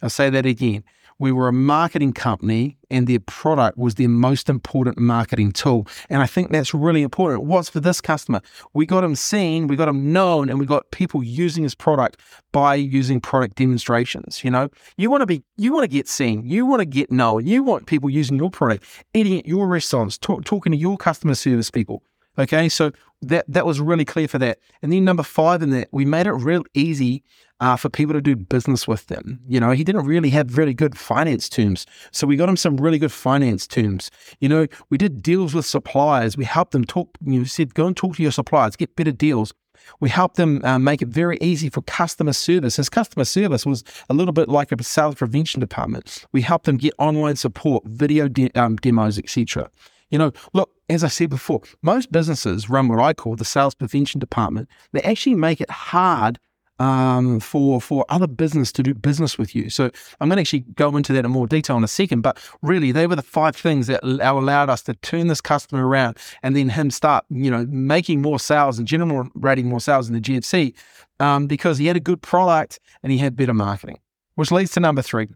I'll 0.00 0.10
say 0.10 0.30
that 0.30 0.46
again 0.46 0.84
we 1.18 1.32
were 1.32 1.48
a 1.48 1.52
marketing 1.52 2.12
company 2.12 2.78
and 2.90 3.06
their 3.06 3.20
product 3.20 3.76
was 3.76 3.96
their 3.96 4.08
most 4.08 4.48
important 4.48 4.98
marketing 4.98 5.52
tool. 5.52 5.86
And 6.08 6.22
I 6.22 6.26
think 6.26 6.50
that's 6.50 6.72
really 6.72 7.02
important. 7.02 7.44
What's 7.44 7.68
for 7.68 7.80
this 7.80 8.00
customer? 8.00 8.40
We 8.72 8.86
got 8.86 9.04
him 9.04 9.14
seen, 9.14 9.66
we 9.66 9.76
got 9.76 9.88
him 9.88 10.12
known, 10.12 10.48
and 10.48 10.58
we 10.58 10.66
got 10.66 10.90
people 10.90 11.22
using 11.22 11.64
his 11.64 11.74
product 11.74 12.20
by 12.52 12.76
using 12.76 13.20
product 13.20 13.56
demonstrations. 13.56 14.42
You 14.44 14.50
know, 14.50 14.68
you 14.96 15.10
want 15.10 15.22
to 15.22 15.26
be, 15.26 15.42
you 15.56 15.72
want 15.72 15.84
to 15.84 15.88
get 15.88 16.08
seen, 16.08 16.46
you 16.46 16.64
want 16.64 16.80
to 16.80 16.86
get 16.86 17.10
known, 17.10 17.46
you 17.46 17.62
want 17.62 17.86
people 17.86 18.08
using 18.08 18.36
your 18.36 18.50
product, 18.50 18.84
eating 19.12 19.38
at 19.38 19.46
your 19.46 19.66
restaurants, 19.66 20.16
talk, 20.16 20.44
talking 20.44 20.72
to 20.72 20.78
your 20.78 20.96
customer 20.96 21.34
service 21.34 21.70
people. 21.70 22.02
Okay, 22.38 22.68
so 22.68 22.92
that 23.22 23.44
that 23.48 23.66
was 23.66 23.80
really 23.80 24.04
clear 24.04 24.28
for 24.28 24.38
that. 24.38 24.60
And 24.80 24.92
then 24.92 25.04
number 25.04 25.24
five 25.24 25.60
in 25.60 25.70
that, 25.70 25.88
we 25.90 26.04
made 26.04 26.28
it 26.28 26.32
real 26.32 26.62
easy 26.72 27.24
uh, 27.60 27.76
for 27.76 27.88
people 27.88 28.14
to 28.14 28.20
do 28.20 28.36
business 28.36 28.86
with 28.86 29.06
them. 29.06 29.40
You 29.48 29.60
know, 29.60 29.70
he 29.70 29.84
didn't 29.84 30.06
really 30.06 30.30
have 30.30 30.56
really 30.56 30.74
good 30.74 30.96
finance 30.96 31.48
terms. 31.48 31.86
So 32.12 32.26
we 32.26 32.36
got 32.36 32.48
him 32.48 32.56
some 32.56 32.76
really 32.76 32.98
good 32.98 33.12
finance 33.12 33.66
terms. 33.66 34.10
You 34.40 34.48
know, 34.48 34.66
we 34.90 34.98
did 34.98 35.22
deals 35.22 35.54
with 35.54 35.66
suppliers. 35.66 36.36
We 36.36 36.44
helped 36.44 36.72
them 36.72 36.84
talk, 36.84 37.10
you 37.24 37.40
know, 37.40 37.44
said, 37.44 37.74
go 37.74 37.86
and 37.86 37.96
talk 37.96 38.16
to 38.16 38.22
your 38.22 38.32
suppliers, 38.32 38.76
get 38.76 38.96
better 38.96 39.12
deals. 39.12 39.52
We 40.00 40.10
helped 40.10 40.36
them 40.36 40.64
uh, 40.64 40.78
make 40.78 41.02
it 41.02 41.08
very 41.08 41.38
easy 41.40 41.70
for 41.70 41.82
customer 41.82 42.32
service. 42.32 42.76
His 42.76 42.88
customer 42.88 43.24
service 43.24 43.64
was 43.64 43.84
a 44.10 44.14
little 44.14 44.32
bit 44.32 44.48
like 44.48 44.72
a 44.72 44.82
sales 44.82 45.14
prevention 45.14 45.60
department. 45.60 46.26
We 46.32 46.42
helped 46.42 46.66
them 46.66 46.76
get 46.76 46.94
online 46.98 47.36
support, 47.36 47.84
video 47.86 48.28
de- 48.28 48.50
um, 48.54 48.76
demos, 48.76 49.18
etc. 49.18 49.70
You 50.10 50.18
know, 50.18 50.32
look, 50.52 50.70
as 50.88 51.04
I 51.04 51.08
said 51.08 51.30
before, 51.30 51.60
most 51.82 52.10
businesses 52.10 52.70
run 52.70 52.88
what 52.88 52.98
I 52.98 53.12
call 53.12 53.36
the 53.36 53.44
sales 53.44 53.74
prevention 53.74 54.18
department. 54.18 54.68
They 54.92 55.02
actually 55.02 55.34
make 55.34 55.60
it 55.60 55.70
hard 55.70 56.38
um, 56.78 57.40
for 57.40 57.80
for 57.80 58.04
other 58.08 58.26
business 58.26 58.72
to 58.72 58.82
do 58.82 58.94
business 58.94 59.36
with 59.36 59.54
you. 59.54 59.70
So 59.70 59.90
I'm 60.20 60.28
going 60.28 60.36
to 60.36 60.40
actually 60.40 60.60
go 60.74 60.96
into 60.96 61.12
that 61.12 61.24
in 61.24 61.30
more 61.30 61.46
detail 61.46 61.76
in 61.76 61.84
a 61.84 61.88
second. 61.88 62.22
But 62.22 62.38
really, 62.62 62.92
they 62.92 63.06
were 63.06 63.16
the 63.16 63.22
five 63.22 63.56
things 63.56 63.86
that 63.88 64.00
allowed 64.02 64.70
us 64.70 64.82
to 64.82 64.94
turn 64.94 65.26
this 65.28 65.40
customer 65.40 65.86
around, 65.86 66.18
and 66.42 66.56
then 66.56 66.68
him 66.68 66.90
start, 66.90 67.24
you 67.30 67.50
know, 67.50 67.66
making 67.68 68.22
more 68.22 68.38
sales 68.38 68.78
and 68.78 68.86
generating 68.86 69.68
more 69.68 69.80
sales 69.80 70.08
in 70.08 70.14
the 70.14 70.20
GFC 70.20 70.74
um, 71.20 71.46
because 71.46 71.78
he 71.78 71.86
had 71.86 71.96
a 71.96 72.00
good 72.00 72.22
product 72.22 72.78
and 73.02 73.12
he 73.12 73.18
had 73.18 73.36
better 73.36 73.54
marketing. 73.54 73.98
Which 74.34 74.52
leads 74.52 74.70
to 74.72 74.80
number 74.80 75.02
three. 75.02 75.28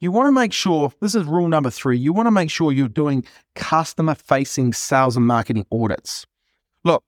You 0.00 0.12
want 0.12 0.28
to 0.28 0.32
make 0.32 0.52
sure 0.52 0.92
this 1.00 1.16
is 1.16 1.24
rule 1.24 1.48
number 1.48 1.70
three. 1.70 1.98
You 1.98 2.12
want 2.12 2.28
to 2.28 2.30
make 2.30 2.50
sure 2.50 2.70
you're 2.70 2.88
doing 2.88 3.24
customer 3.56 4.14
facing 4.14 4.72
sales 4.72 5.16
and 5.16 5.26
marketing 5.26 5.66
audits. 5.72 6.24
Look, 6.84 7.02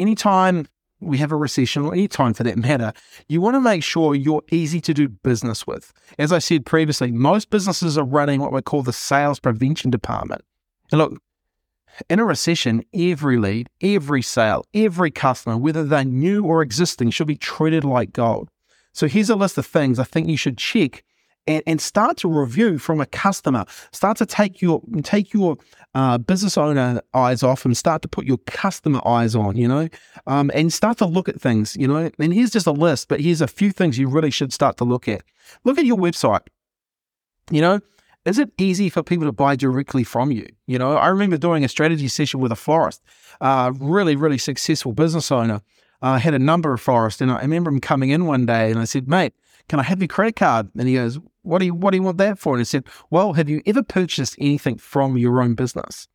anytime 0.00 0.66
we 1.04 1.18
have 1.18 1.32
a 1.32 1.36
recession 1.36 1.84
or 1.84 1.92
any 1.92 2.08
time 2.08 2.34
for 2.34 2.42
that 2.44 2.56
matter, 2.56 2.92
you 3.28 3.40
want 3.40 3.54
to 3.54 3.60
make 3.60 3.82
sure 3.82 4.14
you're 4.14 4.42
easy 4.50 4.80
to 4.80 4.94
do 4.94 5.08
business 5.08 5.66
with. 5.66 5.92
As 6.18 6.32
I 6.32 6.38
said 6.38 6.66
previously, 6.66 7.10
most 7.10 7.50
businesses 7.50 7.96
are 7.98 8.04
running 8.04 8.40
what 8.40 8.52
we 8.52 8.62
call 8.62 8.82
the 8.82 8.92
sales 8.92 9.40
prevention 9.40 9.90
department. 9.90 10.42
And 10.90 10.98
look, 10.98 11.20
in 12.08 12.18
a 12.18 12.24
recession, 12.24 12.84
every 12.92 13.38
lead, 13.38 13.70
every 13.80 14.22
sale, 14.22 14.64
every 14.74 15.10
customer, 15.10 15.56
whether 15.56 15.84
they're 15.84 16.04
new 16.04 16.44
or 16.44 16.62
existing, 16.62 17.10
should 17.10 17.26
be 17.26 17.36
treated 17.36 17.84
like 17.84 18.12
gold. 18.12 18.48
So 18.92 19.06
here's 19.06 19.30
a 19.30 19.36
list 19.36 19.58
of 19.58 19.66
things 19.66 19.98
I 19.98 20.04
think 20.04 20.28
you 20.28 20.36
should 20.36 20.58
check 20.58 21.04
and, 21.46 21.62
and 21.66 21.80
start 21.80 22.16
to 22.18 22.28
review 22.28 22.78
from 22.78 23.00
a 23.00 23.06
customer. 23.06 23.64
Start 23.92 24.16
to 24.18 24.26
take 24.26 24.62
your 24.62 24.82
take 25.02 25.32
your 25.32 25.56
uh, 25.94 26.18
business 26.18 26.56
owner 26.56 27.00
eyes 27.12 27.42
off 27.42 27.64
and 27.64 27.76
start 27.76 28.02
to 28.02 28.08
put 28.08 28.26
your 28.26 28.38
customer 28.46 29.00
eyes 29.06 29.34
on. 29.34 29.56
You 29.56 29.68
know, 29.68 29.88
um, 30.26 30.50
and 30.54 30.72
start 30.72 30.98
to 30.98 31.06
look 31.06 31.28
at 31.28 31.40
things. 31.40 31.76
You 31.76 31.88
know, 31.88 32.10
and 32.18 32.34
here's 32.34 32.50
just 32.50 32.66
a 32.66 32.72
list, 32.72 33.08
but 33.08 33.20
here's 33.20 33.40
a 33.40 33.46
few 33.46 33.72
things 33.72 33.98
you 33.98 34.08
really 34.08 34.30
should 34.30 34.52
start 34.52 34.76
to 34.78 34.84
look 34.84 35.08
at. 35.08 35.22
Look 35.64 35.78
at 35.78 35.84
your 35.84 35.98
website. 35.98 36.46
You 37.50 37.60
know, 37.60 37.80
is 38.24 38.38
it 38.38 38.50
easy 38.58 38.88
for 38.88 39.02
people 39.02 39.26
to 39.26 39.32
buy 39.32 39.56
directly 39.56 40.04
from 40.04 40.30
you? 40.30 40.46
You 40.66 40.78
know, 40.78 40.96
I 40.96 41.08
remember 41.08 41.36
doing 41.36 41.64
a 41.64 41.68
strategy 41.68 42.08
session 42.08 42.40
with 42.40 42.52
a 42.52 42.56
florist, 42.56 43.02
uh, 43.40 43.72
really, 43.78 44.16
really 44.16 44.38
successful 44.38 44.92
business 44.92 45.30
owner. 45.30 45.60
I 46.00 46.18
had 46.18 46.34
a 46.34 46.38
number 46.38 46.72
of 46.72 46.80
florists, 46.80 47.20
and 47.20 47.30
I 47.30 47.40
remember 47.40 47.70
him 47.70 47.80
coming 47.80 48.10
in 48.10 48.26
one 48.26 48.44
day, 48.46 48.70
and 48.70 48.78
I 48.78 48.84
said, 48.84 49.08
"Mate, 49.08 49.34
can 49.68 49.78
I 49.78 49.82
have 49.84 50.00
your 50.00 50.08
credit 50.08 50.36
card?" 50.36 50.68
And 50.76 50.88
he 50.88 50.94
goes, 50.94 51.18
"What 51.44 51.58
do 51.60 51.66
you 51.66 51.74
What 51.74 51.92
do 51.92 51.98
you 51.98 52.02
want 52.02 52.18
that 52.18 52.38
for?" 52.38 52.54
And 52.54 52.60
he 52.60 52.64
said, 52.64 52.84
"Well, 53.10 53.34
have 53.34 53.48
you 53.48 53.62
ever 53.66 53.82
purchased 53.82 54.34
anything 54.38 54.78
from 54.78 55.16
your 55.16 55.40
own 55.40 55.54
business?" 55.54 56.08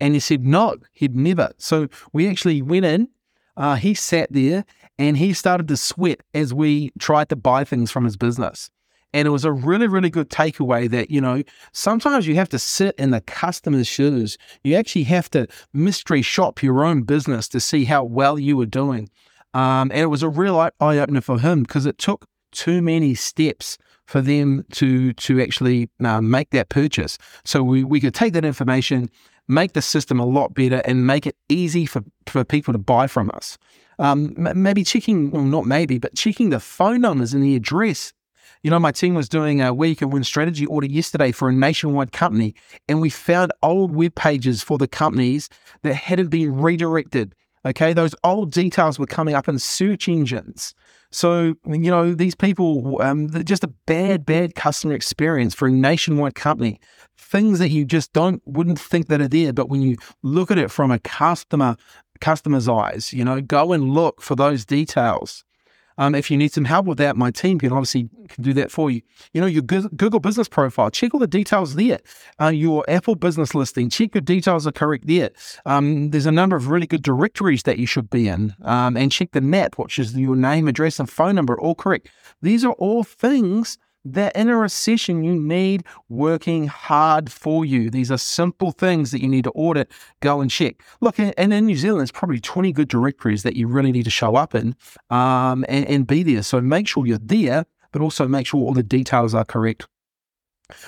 And 0.00 0.14
he 0.14 0.20
said, 0.20 0.46
"No, 0.46 0.76
he'd 0.92 1.14
never." 1.14 1.52
So 1.58 1.88
we 2.12 2.28
actually 2.28 2.62
went 2.62 2.86
in. 2.86 3.08
Uh, 3.56 3.74
he 3.74 3.92
sat 3.92 4.32
there 4.32 4.64
and 4.98 5.16
he 5.16 5.32
started 5.32 5.68
to 5.68 5.76
sweat 5.76 6.20
as 6.32 6.54
we 6.54 6.92
tried 6.98 7.28
to 7.28 7.36
buy 7.36 7.64
things 7.64 7.90
from 7.90 8.04
his 8.04 8.16
business. 8.16 8.70
And 9.12 9.26
it 9.26 9.30
was 9.30 9.44
a 9.44 9.52
really, 9.52 9.88
really 9.88 10.10
good 10.10 10.30
takeaway 10.30 10.88
that, 10.90 11.10
you 11.10 11.20
know, 11.20 11.42
sometimes 11.72 12.26
you 12.26 12.36
have 12.36 12.48
to 12.50 12.58
sit 12.58 12.94
in 12.96 13.10
the 13.10 13.20
customer's 13.20 13.88
shoes. 13.88 14.38
You 14.62 14.76
actually 14.76 15.04
have 15.04 15.28
to 15.30 15.48
mystery 15.72 16.22
shop 16.22 16.62
your 16.62 16.84
own 16.84 17.02
business 17.02 17.48
to 17.48 17.60
see 17.60 17.86
how 17.86 18.04
well 18.04 18.38
you 18.38 18.56
were 18.56 18.66
doing. 18.66 19.10
Um, 19.52 19.90
and 19.90 20.00
it 20.00 20.06
was 20.06 20.22
a 20.22 20.28
real 20.28 20.58
eye 20.58 20.70
opener 20.98 21.20
for 21.20 21.40
him 21.40 21.62
because 21.62 21.86
it 21.86 21.98
took 21.98 22.26
too 22.52 22.80
many 22.80 23.14
steps 23.14 23.78
for 24.10 24.20
them 24.20 24.64
to 24.72 25.12
to 25.12 25.40
actually 25.40 25.88
uh, 26.04 26.20
make 26.20 26.50
that 26.50 26.68
purchase. 26.68 27.16
So 27.44 27.62
we, 27.62 27.84
we 27.84 28.00
could 28.00 28.12
take 28.12 28.32
that 28.32 28.44
information, 28.44 29.08
make 29.46 29.74
the 29.74 29.82
system 29.82 30.18
a 30.18 30.26
lot 30.26 30.52
better, 30.52 30.82
and 30.84 31.06
make 31.06 31.28
it 31.28 31.36
easy 31.48 31.86
for, 31.86 32.02
for 32.26 32.42
people 32.42 32.72
to 32.72 32.78
buy 32.78 33.06
from 33.06 33.30
us. 33.34 33.56
Um, 34.00 34.34
maybe 34.36 34.82
checking, 34.82 35.30
well, 35.30 35.44
not 35.44 35.64
maybe, 35.64 35.98
but 35.98 36.16
checking 36.16 36.50
the 36.50 36.58
phone 36.58 37.00
numbers 37.02 37.32
and 37.32 37.44
the 37.44 37.54
address 37.54 38.12
you 38.62 38.70
know, 38.70 38.78
my 38.78 38.92
team 38.92 39.14
was 39.14 39.28
doing 39.28 39.62
a 39.62 39.72
week 39.72 40.02
and 40.02 40.12
win 40.12 40.22
strategy 40.22 40.66
audit 40.66 40.90
yesterday 40.90 41.32
for 41.32 41.48
a 41.48 41.52
nationwide 41.52 42.12
company, 42.12 42.54
and 42.88 43.00
we 43.00 43.08
found 43.08 43.52
old 43.62 43.94
web 43.94 44.14
pages 44.14 44.62
for 44.62 44.76
the 44.76 44.86
companies 44.86 45.48
that 45.82 45.94
hadn't 45.94 46.28
been 46.28 46.60
redirected. 46.60 47.34
Okay, 47.66 47.92
those 47.92 48.14
old 48.24 48.52
details 48.52 48.98
were 48.98 49.06
coming 49.06 49.34
up 49.34 49.46
in 49.46 49.58
search 49.58 50.08
engines. 50.08 50.74
So, 51.12 51.54
you 51.66 51.90
know, 51.90 52.14
these 52.14 52.34
people, 52.34 53.02
um, 53.02 53.28
just 53.44 53.64
a 53.64 53.68
bad, 53.86 54.24
bad 54.24 54.54
customer 54.54 54.94
experience 54.94 55.54
for 55.54 55.68
a 55.68 55.70
nationwide 55.70 56.34
company. 56.34 56.80
Things 57.18 57.58
that 57.58 57.68
you 57.68 57.84
just 57.84 58.12
don't, 58.12 58.40
wouldn't 58.46 58.78
think 58.78 59.08
that 59.08 59.20
are 59.20 59.28
there. 59.28 59.52
But 59.52 59.68
when 59.68 59.82
you 59.82 59.96
look 60.22 60.50
at 60.50 60.56
it 60.56 60.70
from 60.70 60.90
a 60.90 60.98
customer, 61.00 61.76
customer's 62.20 62.68
eyes, 62.68 63.12
you 63.12 63.24
know, 63.24 63.42
go 63.42 63.72
and 63.72 63.90
look 63.90 64.22
for 64.22 64.34
those 64.34 64.64
details. 64.64 65.44
Um, 66.00 66.14
if 66.14 66.30
you 66.30 66.38
need 66.38 66.50
some 66.50 66.64
help 66.64 66.86
with 66.86 66.96
that, 66.96 67.14
my 67.14 67.30
team 67.30 67.58
can 67.58 67.72
obviously 67.72 68.08
can 68.30 68.42
do 68.42 68.54
that 68.54 68.70
for 68.70 68.90
you. 68.90 69.02
You 69.34 69.42
know, 69.42 69.46
your 69.46 69.60
Google 69.60 70.18
business 70.18 70.48
profile, 70.48 70.90
check 70.90 71.12
all 71.12 71.20
the 71.20 71.26
details 71.26 71.74
there. 71.74 71.98
Uh, 72.40 72.48
your 72.48 72.86
Apple 72.88 73.16
business 73.16 73.54
listing, 73.54 73.90
check 73.90 74.14
your 74.14 74.22
details 74.22 74.66
are 74.66 74.72
correct 74.72 75.06
there. 75.06 75.28
Um, 75.66 76.10
there's 76.10 76.24
a 76.24 76.32
number 76.32 76.56
of 76.56 76.68
really 76.68 76.86
good 76.86 77.02
directories 77.02 77.64
that 77.64 77.78
you 77.78 77.84
should 77.84 78.08
be 78.08 78.28
in, 78.28 78.54
um, 78.62 78.96
and 78.96 79.12
check 79.12 79.32
the 79.32 79.42
NAP, 79.42 79.76
which 79.76 79.98
is 79.98 80.16
your 80.16 80.36
name, 80.36 80.68
address, 80.68 80.98
and 80.98 81.10
phone 81.10 81.34
number, 81.34 81.60
all 81.60 81.74
correct. 81.74 82.08
These 82.40 82.64
are 82.64 82.72
all 82.72 83.04
things 83.04 83.76
that 84.04 84.34
in 84.34 84.48
a 84.48 84.56
recession 84.56 85.22
you 85.22 85.34
need 85.34 85.84
working 86.08 86.66
hard 86.66 87.30
for 87.30 87.64
you. 87.64 87.90
These 87.90 88.10
are 88.10 88.18
simple 88.18 88.72
things 88.72 89.10
that 89.10 89.20
you 89.20 89.28
need 89.28 89.44
to 89.44 89.50
audit, 89.50 89.90
go 90.20 90.40
and 90.40 90.50
check. 90.50 90.82
Look, 91.00 91.18
and 91.18 91.34
in 91.36 91.66
New 91.66 91.76
Zealand, 91.76 92.00
there's 92.00 92.10
probably 92.10 92.40
20 92.40 92.72
good 92.72 92.88
directories 92.88 93.42
that 93.42 93.56
you 93.56 93.66
really 93.66 93.92
need 93.92 94.04
to 94.04 94.10
show 94.10 94.36
up 94.36 94.54
in 94.54 94.74
um, 95.10 95.64
and, 95.68 95.86
and 95.86 96.06
be 96.06 96.22
there. 96.22 96.42
So 96.42 96.60
make 96.60 96.88
sure 96.88 97.06
you're 97.06 97.18
there, 97.18 97.66
but 97.92 98.02
also 98.02 98.26
make 98.26 98.46
sure 98.46 98.60
all 98.60 98.74
the 98.74 98.82
details 98.82 99.34
are 99.34 99.44
correct. 99.44 99.86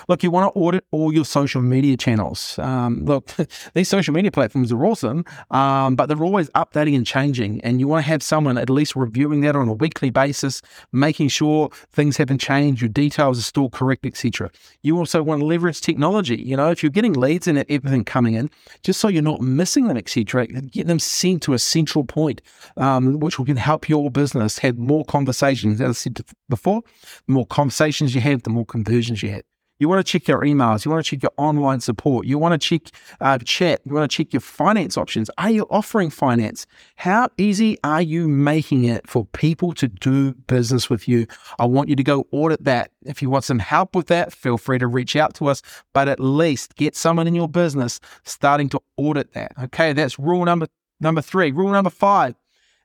Look, 0.07 0.23
you 0.23 0.31
want 0.31 0.53
to 0.53 0.59
audit 0.59 0.85
all 0.91 1.13
your 1.13 1.25
social 1.25 1.61
media 1.61 1.95
channels. 1.95 2.59
Um, 2.59 3.05
look, 3.05 3.33
these 3.73 3.87
social 3.87 4.13
media 4.13 4.31
platforms 4.31 4.71
are 4.71 4.85
awesome, 4.85 5.23
um, 5.51 5.95
but 5.95 6.07
they're 6.07 6.23
always 6.23 6.49
updating 6.51 6.95
and 6.95 7.05
changing. 7.05 7.61
And 7.61 7.79
you 7.79 7.87
want 7.87 8.03
to 8.03 8.09
have 8.09 8.21
someone 8.21 8.57
at 8.57 8.69
least 8.69 8.95
reviewing 8.95 9.41
that 9.41 9.55
on 9.55 9.69
a 9.69 9.73
weekly 9.73 10.09
basis, 10.09 10.61
making 10.91 11.29
sure 11.29 11.69
things 11.91 12.17
haven't 12.17 12.39
changed, 12.39 12.81
your 12.81 12.89
details 12.89 13.39
are 13.39 13.43
still 13.43 13.69
correct, 13.69 14.05
etc. 14.05 14.51
You 14.81 14.97
also 14.97 15.23
want 15.23 15.39
to 15.39 15.45
leverage 15.45 15.79
technology. 15.79 16.41
You 16.41 16.57
know, 16.57 16.69
if 16.69 16.83
you're 16.83 16.89
getting 16.89 17.13
leads 17.13 17.47
and 17.47 17.59
everything 17.69 18.03
coming 18.03 18.33
in, 18.33 18.49
just 18.83 18.99
so 18.99 19.07
you're 19.07 19.21
not 19.21 19.41
missing 19.41 19.87
them, 19.87 19.97
etc., 19.97 20.47
get 20.47 20.87
them 20.87 20.99
sent 20.99 21.43
to 21.43 21.53
a 21.53 21.59
central 21.59 22.03
point, 22.03 22.41
um, 22.77 23.19
which 23.19 23.39
will 23.39 23.45
can 23.53 23.61
help 23.61 23.87
your 23.87 24.09
business 24.09 24.57
have 24.59 24.77
more 24.77 25.05
conversations. 25.05 25.79
As 25.79 25.89
I 25.89 25.93
said 25.93 26.19
before, 26.49 26.81
the 27.27 27.33
more 27.33 27.45
conversations 27.45 28.15
you 28.15 28.21
have, 28.21 28.43
the 28.43 28.49
more 28.49 28.65
conversions 28.65 29.21
you 29.21 29.29
have. 29.29 29.43
You 29.79 29.89
want 29.89 30.05
to 30.05 30.09
check 30.09 30.27
your 30.27 30.41
emails. 30.41 30.85
You 30.85 30.91
want 30.91 31.03
to 31.03 31.09
check 31.09 31.23
your 31.23 31.33
online 31.37 31.79
support. 31.79 32.25
You 32.25 32.37
want 32.37 32.53
to 32.53 32.57
check 32.57 32.93
uh, 33.19 33.37
chat. 33.39 33.81
You 33.85 33.93
want 33.93 34.09
to 34.09 34.15
check 34.15 34.31
your 34.31 34.39
finance 34.39 34.97
options. 34.97 35.29
Are 35.37 35.49
you 35.49 35.65
offering 35.69 36.09
finance? 36.09 36.65
How 36.95 37.29
easy 37.37 37.77
are 37.83 38.01
you 38.01 38.27
making 38.27 38.85
it 38.85 39.07
for 39.09 39.25
people 39.25 39.73
to 39.73 39.87
do 39.87 40.33
business 40.47 40.89
with 40.89 41.07
you? 41.07 41.27
I 41.59 41.65
want 41.65 41.89
you 41.89 41.95
to 41.95 42.03
go 42.03 42.27
audit 42.31 42.63
that. 42.63 42.91
If 43.05 43.21
you 43.21 43.29
want 43.29 43.43
some 43.43 43.59
help 43.59 43.95
with 43.95 44.07
that, 44.07 44.31
feel 44.31 44.57
free 44.57 44.79
to 44.79 44.87
reach 44.87 45.15
out 45.15 45.33
to 45.35 45.47
us, 45.47 45.61
but 45.91 46.07
at 46.07 46.19
least 46.19 46.75
get 46.75 46.95
someone 46.95 47.27
in 47.27 47.35
your 47.35 47.49
business 47.49 47.99
starting 48.23 48.69
to 48.69 48.81
audit 48.97 49.33
that. 49.33 49.53
Okay, 49.63 49.93
that's 49.93 50.19
rule 50.19 50.45
number 50.45 50.67
number 50.99 51.21
three. 51.21 51.51
Rule 51.51 51.71
number 51.71 51.89
five 51.89 52.35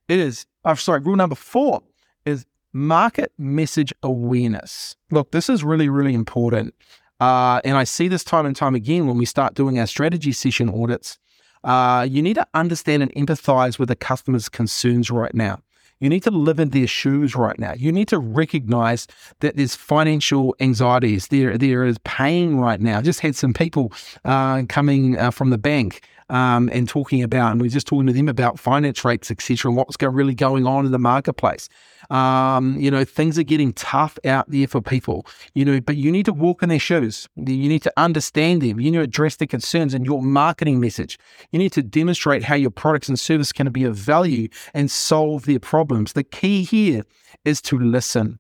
is, 0.08 0.46
oh, 0.64 0.74
sorry, 0.74 1.00
rule 1.00 1.16
number 1.16 1.36
four 1.36 1.82
is 2.24 2.46
market 2.72 3.32
message 3.38 3.92
awareness. 4.02 4.96
Look, 5.10 5.30
this 5.30 5.48
is 5.48 5.64
really, 5.64 5.88
really 5.88 6.14
important. 6.14 6.74
Uh, 7.20 7.60
and 7.64 7.76
I 7.76 7.84
see 7.84 8.08
this 8.08 8.24
time 8.24 8.46
and 8.46 8.54
time 8.54 8.74
again 8.74 9.06
when 9.06 9.18
we 9.18 9.24
start 9.24 9.54
doing 9.54 9.78
our 9.78 9.86
strategy 9.86 10.32
session 10.32 10.68
audits. 10.68 11.18
Uh, 11.64 12.06
you 12.08 12.22
need 12.22 12.34
to 12.34 12.46
understand 12.54 13.02
and 13.02 13.12
empathize 13.14 13.78
with 13.78 13.88
the 13.88 13.96
customer's 13.96 14.48
concerns 14.48 15.10
right 15.10 15.34
now. 15.34 15.60
You 16.00 16.08
need 16.08 16.22
to 16.24 16.30
live 16.30 16.60
in 16.60 16.70
their 16.70 16.86
shoes 16.86 17.34
right 17.34 17.58
now. 17.58 17.74
You 17.74 17.90
need 17.90 18.08
to 18.08 18.18
recognize 18.18 19.06
that 19.40 19.56
there's 19.56 19.74
financial 19.74 20.54
anxieties. 20.60 21.28
There, 21.28 21.58
there 21.58 21.84
is 21.84 21.98
pain 22.04 22.56
right 22.56 22.80
now. 22.80 22.98
I 22.98 23.02
just 23.02 23.20
had 23.20 23.34
some 23.34 23.52
people 23.52 23.92
uh, 24.24 24.62
coming 24.68 25.18
uh, 25.18 25.30
from 25.30 25.50
the 25.50 25.58
bank 25.58 26.02
um, 26.30 26.68
and 26.72 26.88
talking 26.88 27.22
about, 27.22 27.52
and 27.52 27.60
we 27.60 27.68
are 27.68 27.70
just 27.70 27.86
talking 27.86 28.06
to 28.06 28.12
them 28.12 28.28
about 28.28 28.58
finance 28.58 29.04
rates, 29.04 29.30
etc., 29.30 29.70
and 29.70 29.76
what's 29.76 29.96
go, 29.96 30.08
really 30.08 30.34
going 30.34 30.66
on 30.66 30.84
in 30.84 30.92
the 30.92 30.98
marketplace. 30.98 31.68
Um, 32.10 32.76
you 32.78 32.90
know, 32.90 33.04
things 33.04 33.38
are 33.38 33.42
getting 33.42 33.72
tough 33.72 34.18
out 34.24 34.50
there 34.50 34.66
for 34.66 34.80
people, 34.80 35.26
you 35.54 35.64
know, 35.64 35.80
but 35.80 35.96
you 35.96 36.12
need 36.12 36.26
to 36.26 36.32
walk 36.32 36.62
in 36.62 36.68
their 36.68 36.78
shoes. 36.78 37.28
You 37.36 37.68
need 37.68 37.82
to 37.82 37.92
understand 37.96 38.62
them. 38.62 38.80
You 38.80 38.90
need 38.90 38.98
to 38.98 39.02
address 39.02 39.36
their 39.36 39.48
concerns 39.48 39.94
in 39.94 40.04
your 40.04 40.22
marketing 40.22 40.80
message. 40.80 41.18
You 41.50 41.58
need 41.58 41.72
to 41.72 41.82
demonstrate 41.82 42.44
how 42.44 42.54
your 42.54 42.70
products 42.70 43.08
and 43.08 43.18
service 43.18 43.52
can 43.52 43.70
be 43.70 43.84
of 43.84 43.96
value 43.96 44.48
and 44.74 44.90
solve 44.90 45.44
their 45.46 45.58
problems. 45.88 46.12
The 46.12 46.24
key 46.24 46.64
here 46.64 47.04
is 47.44 47.60
to 47.62 47.78
listen 47.78 48.38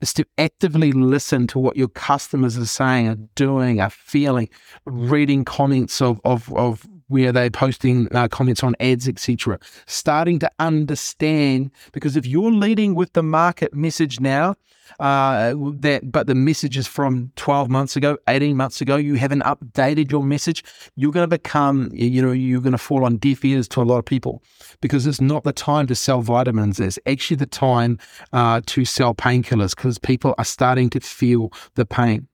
is 0.00 0.14
to 0.14 0.24
actively 0.38 0.92
listen 0.92 1.46
to 1.46 1.58
what 1.58 1.76
your 1.76 1.88
customers 1.88 2.56
are 2.56 2.64
saying, 2.64 3.06
are 3.06 3.18
doing, 3.34 3.82
are 3.82 3.90
feeling, 3.90 4.48
reading 4.86 5.44
comments 5.44 6.00
of, 6.00 6.18
of, 6.24 6.50
of 6.54 6.88
where 7.10 7.32
they're 7.32 7.50
posting 7.50 8.08
uh, 8.14 8.28
comments 8.28 8.62
on 8.62 8.74
ads, 8.80 9.08
etc. 9.08 9.58
Starting 9.86 10.38
to 10.38 10.50
understand 10.58 11.70
because 11.92 12.16
if 12.16 12.24
you're 12.24 12.52
leading 12.52 12.94
with 12.94 13.12
the 13.12 13.22
market 13.22 13.74
message 13.74 14.20
now, 14.20 14.54
uh, 14.98 15.54
that 15.72 16.10
but 16.10 16.26
the 16.26 16.34
message 16.34 16.76
is 16.76 16.86
from 16.86 17.32
12 17.36 17.68
months 17.68 17.96
ago, 17.96 18.16
18 18.28 18.56
months 18.56 18.80
ago, 18.80 18.96
you 18.96 19.14
haven't 19.14 19.42
updated 19.42 20.10
your 20.10 20.22
message, 20.22 20.64
you're 20.96 21.12
going 21.12 21.24
to 21.24 21.28
become, 21.28 21.90
you 21.92 22.22
know, 22.22 22.32
you're 22.32 22.60
going 22.60 22.72
to 22.72 22.78
fall 22.78 23.04
on 23.04 23.16
deaf 23.16 23.44
ears 23.44 23.68
to 23.68 23.82
a 23.82 23.84
lot 23.84 23.98
of 23.98 24.04
people 24.04 24.42
because 24.80 25.06
it's 25.06 25.20
not 25.20 25.44
the 25.44 25.52
time 25.52 25.86
to 25.86 25.94
sell 25.94 26.20
vitamins. 26.20 26.80
It's 26.80 26.98
actually 27.06 27.36
the 27.36 27.46
time 27.46 27.98
uh, 28.32 28.60
to 28.66 28.84
sell 28.84 29.14
painkillers 29.14 29.74
because 29.74 29.98
people 29.98 30.34
are 30.38 30.44
starting 30.44 30.90
to 30.90 31.00
feel 31.00 31.52
the 31.74 31.86
pain. 31.86 32.28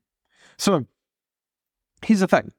So 0.59 0.87
here's 2.04 2.21
the 2.21 2.28
thing 2.28 2.52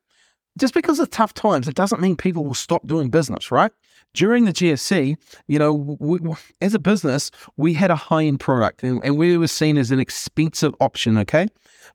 just 0.58 0.74
because 0.74 1.00
of 1.00 1.10
tough 1.10 1.34
times, 1.34 1.68
it 1.68 1.76
doesn't 1.76 2.02
mean 2.02 2.16
people 2.16 2.44
will 2.44 2.54
stop 2.54 2.86
doing 2.88 3.10
business, 3.10 3.52
right? 3.52 3.72
During 4.14 4.46
the 4.46 4.54
GFC, 4.54 5.18
you 5.48 5.60
know, 5.60 5.74
we, 5.74 6.20
as 6.62 6.74
a 6.74 6.80
business, 6.80 7.32
we 7.56 7.74
had 7.74 7.92
a 7.92 7.96
high 7.96 8.26
end 8.26 8.40
product 8.40 8.84
and, 8.84 9.04
and, 9.04 9.18
we 9.18 9.38
were 9.38 9.48
seen 9.48 9.78
as 9.78 9.92
an 9.92 10.00
expensive 10.00 10.74
option, 10.80 11.18
okay? 11.20 11.48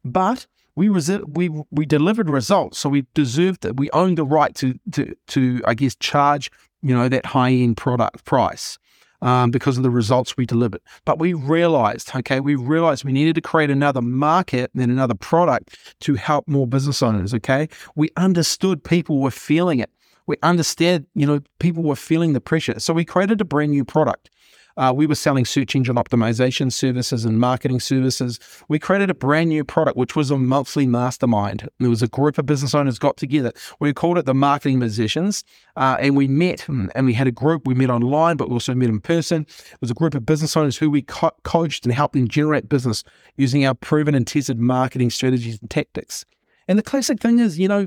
But 0.04 0.46
we 0.76 0.88
resi- 0.88 1.24
we 1.34 1.50
we 1.70 1.84
delivered 1.84 2.30
results, 2.30 2.78
so 2.78 2.88
we 2.88 3.06
deserved 3.14 3.64
it. 3.64 3.76
We 3.76 3.90
owned 3.90 4.18
the 4.18 4.24
right 4.24 4.54
to 4.56 4.78
to 4.92 5.14
to 5.28 5.60
I 5.66 5.74
guess 5.74 5.94
charge 5.96 6.50
you 6.82 6.94
know 6.94 7.08
that 7.08 7.26
high 7.26 7.52
end 7.52 7.76
product 7.76 8.24
price 8.24 8.78
um, 9.22 9.50
because 9.50 9.76
of 9.76 9.82
the 9.82 9.90
results 9.90 10.36
we 10.36 10.44
delivered. 10.44 10.82
But 11.04 11.18
we 11.18 11.32
realized, 11.32 12.14
okay, 12.14 12.40
we 12.40 12.54
realized 12.56 13.04
we 13.04 13.12
needed 13.12 13.34
to 13.36 13.40
create 13.40 13.70
another 13.70 14.02
market 14.02 14.70
and 14.74 14.82
another 14.82 15.14
product 15.14 15.78
to 16.00 16.14
help 16.14 16.46
more 16.46 16.66
business 16.66 17.02
owners. 17.02 17.32
Okay. 17.32 17.68
We 17.94 18.10
understood 18.16 18.84
people 18.84 19.20
were 19.20 19.30
feeling 19.30 19.78
it. 19.78 19.90
We 20.26 20.36
understood, 20.42 21.06
you 21.14 21.26
know, 21.26 21.40
people 21.58 21.82
were 21.82 21.96
feeling 21.96 22.32
the 22.32 22.40
pressure. 22.40 22.78
So 22.78 22.92
we 22.92 23.04
created 23.04 23.40
a 23.40 23.44
brand 23.44 23.72
new 23.72 23.84
product. 23.84 24.30
Uh, 24.76 24.92
we 24.94 25.06
were 25.06 25.14
selling 25.14 25.44
search 25.44 25.74
engine 25.74 25.96
optimization 25.96 26.72
services 26.72 27.24
and 27.24 27.38
marketing 27.38 27.80
services. 27.80 28.38
We 28.68 28.78
created 28.78 29.10
a 29.10 29.14
brand 29.14 29.48
new 29.48 29.64
product, 29.64 29.96
which 29.96 30.16
was 30.16 30.30
a 30.30 30.38
monthly 30.38 30.86
mastermind. 30.86 31.68
There 31.78 31.90
was 31.90 32.02
a 32.02 32.08
group 32.08 32.38
of 32.38 32.46
business 32.46 32.74
owners 32.74 32.98
got 32.98 33.16
together. 33.16 33.52
We 33.80 33.92
called 33.92 34.18
it 34.18 34.26
the 34.26 34.34
Marketing 34.34 34.78
Musicians, 34.78 35.44
uh, 35.76 35.96
and 36.00 36.16
we 36.16 36.28
met 36.28 36.68
and 36.68 37.06
we 37.06 37.14
had 37.14 37.26
a 37.26 37.32
group. 37.32 37.66
We 37.66 37.74
met 37.74 37.90
online, 37.90 38.36
but 38.36 38.48
we 38.48 38.54
also 38.54 38.74
met 38.74 38.88
in 38.88 39.00
person. 39.00 39.42
It 39.42 39.80
was 39.80 39.90
a 39.90 39.94
group 39.94 40.14
of 40.14 40.26
business 40.26 40.56
owners 40.56 40.76
who 40.76 40.90
we 40.90 41.02
co- 41.02 41.32
coached 41.42 41.84
and 41.84 41.94
helped 41.94 42.14
them 42.14 42.28
generate 42.28 42.68
business 42.68 43.04
using 43.36 43.66
our 43.66 43.74
proven 43.74 44.14
and 44.14 44.26
tested 44.26 44.58
marketing 44.58 45.10
strategies 45.10 45.58
and 45.60 45.70
tactics. 45.70 46.24
And 46.68 46.78
the 46.78 46.82
classic 46.82 47.20
thing 47.20 47.38
is, 47.38 47.58
you 47.58 47.68
know, 47.68 47.86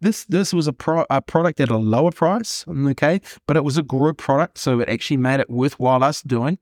this 0.00 0.24
this 0.26 0.52
was 0.52 0.66
a, 0.66 0.72
pro, 0.72 1.04
a 1.10 1.20
product 1.20 1.60
at 1.60 1.70
a 1.70 1.76
lower 1.76 2.10
price, 2.10 2.64
okay, 2.68 3.20
but 3.46 3.56
it 3.56 3.64
was 3.64 3.78
a 3.78 3.82
group 3.82 4.18
product, 4.18 4.58
so 4.58 4.80
it 4.80 4.88
actually 4.88 5.16
made 5.16 5.40
it 5.40 5.50
worthwhile 5.50 6.04
us 6.04 6.22
doing. 6.22 6.58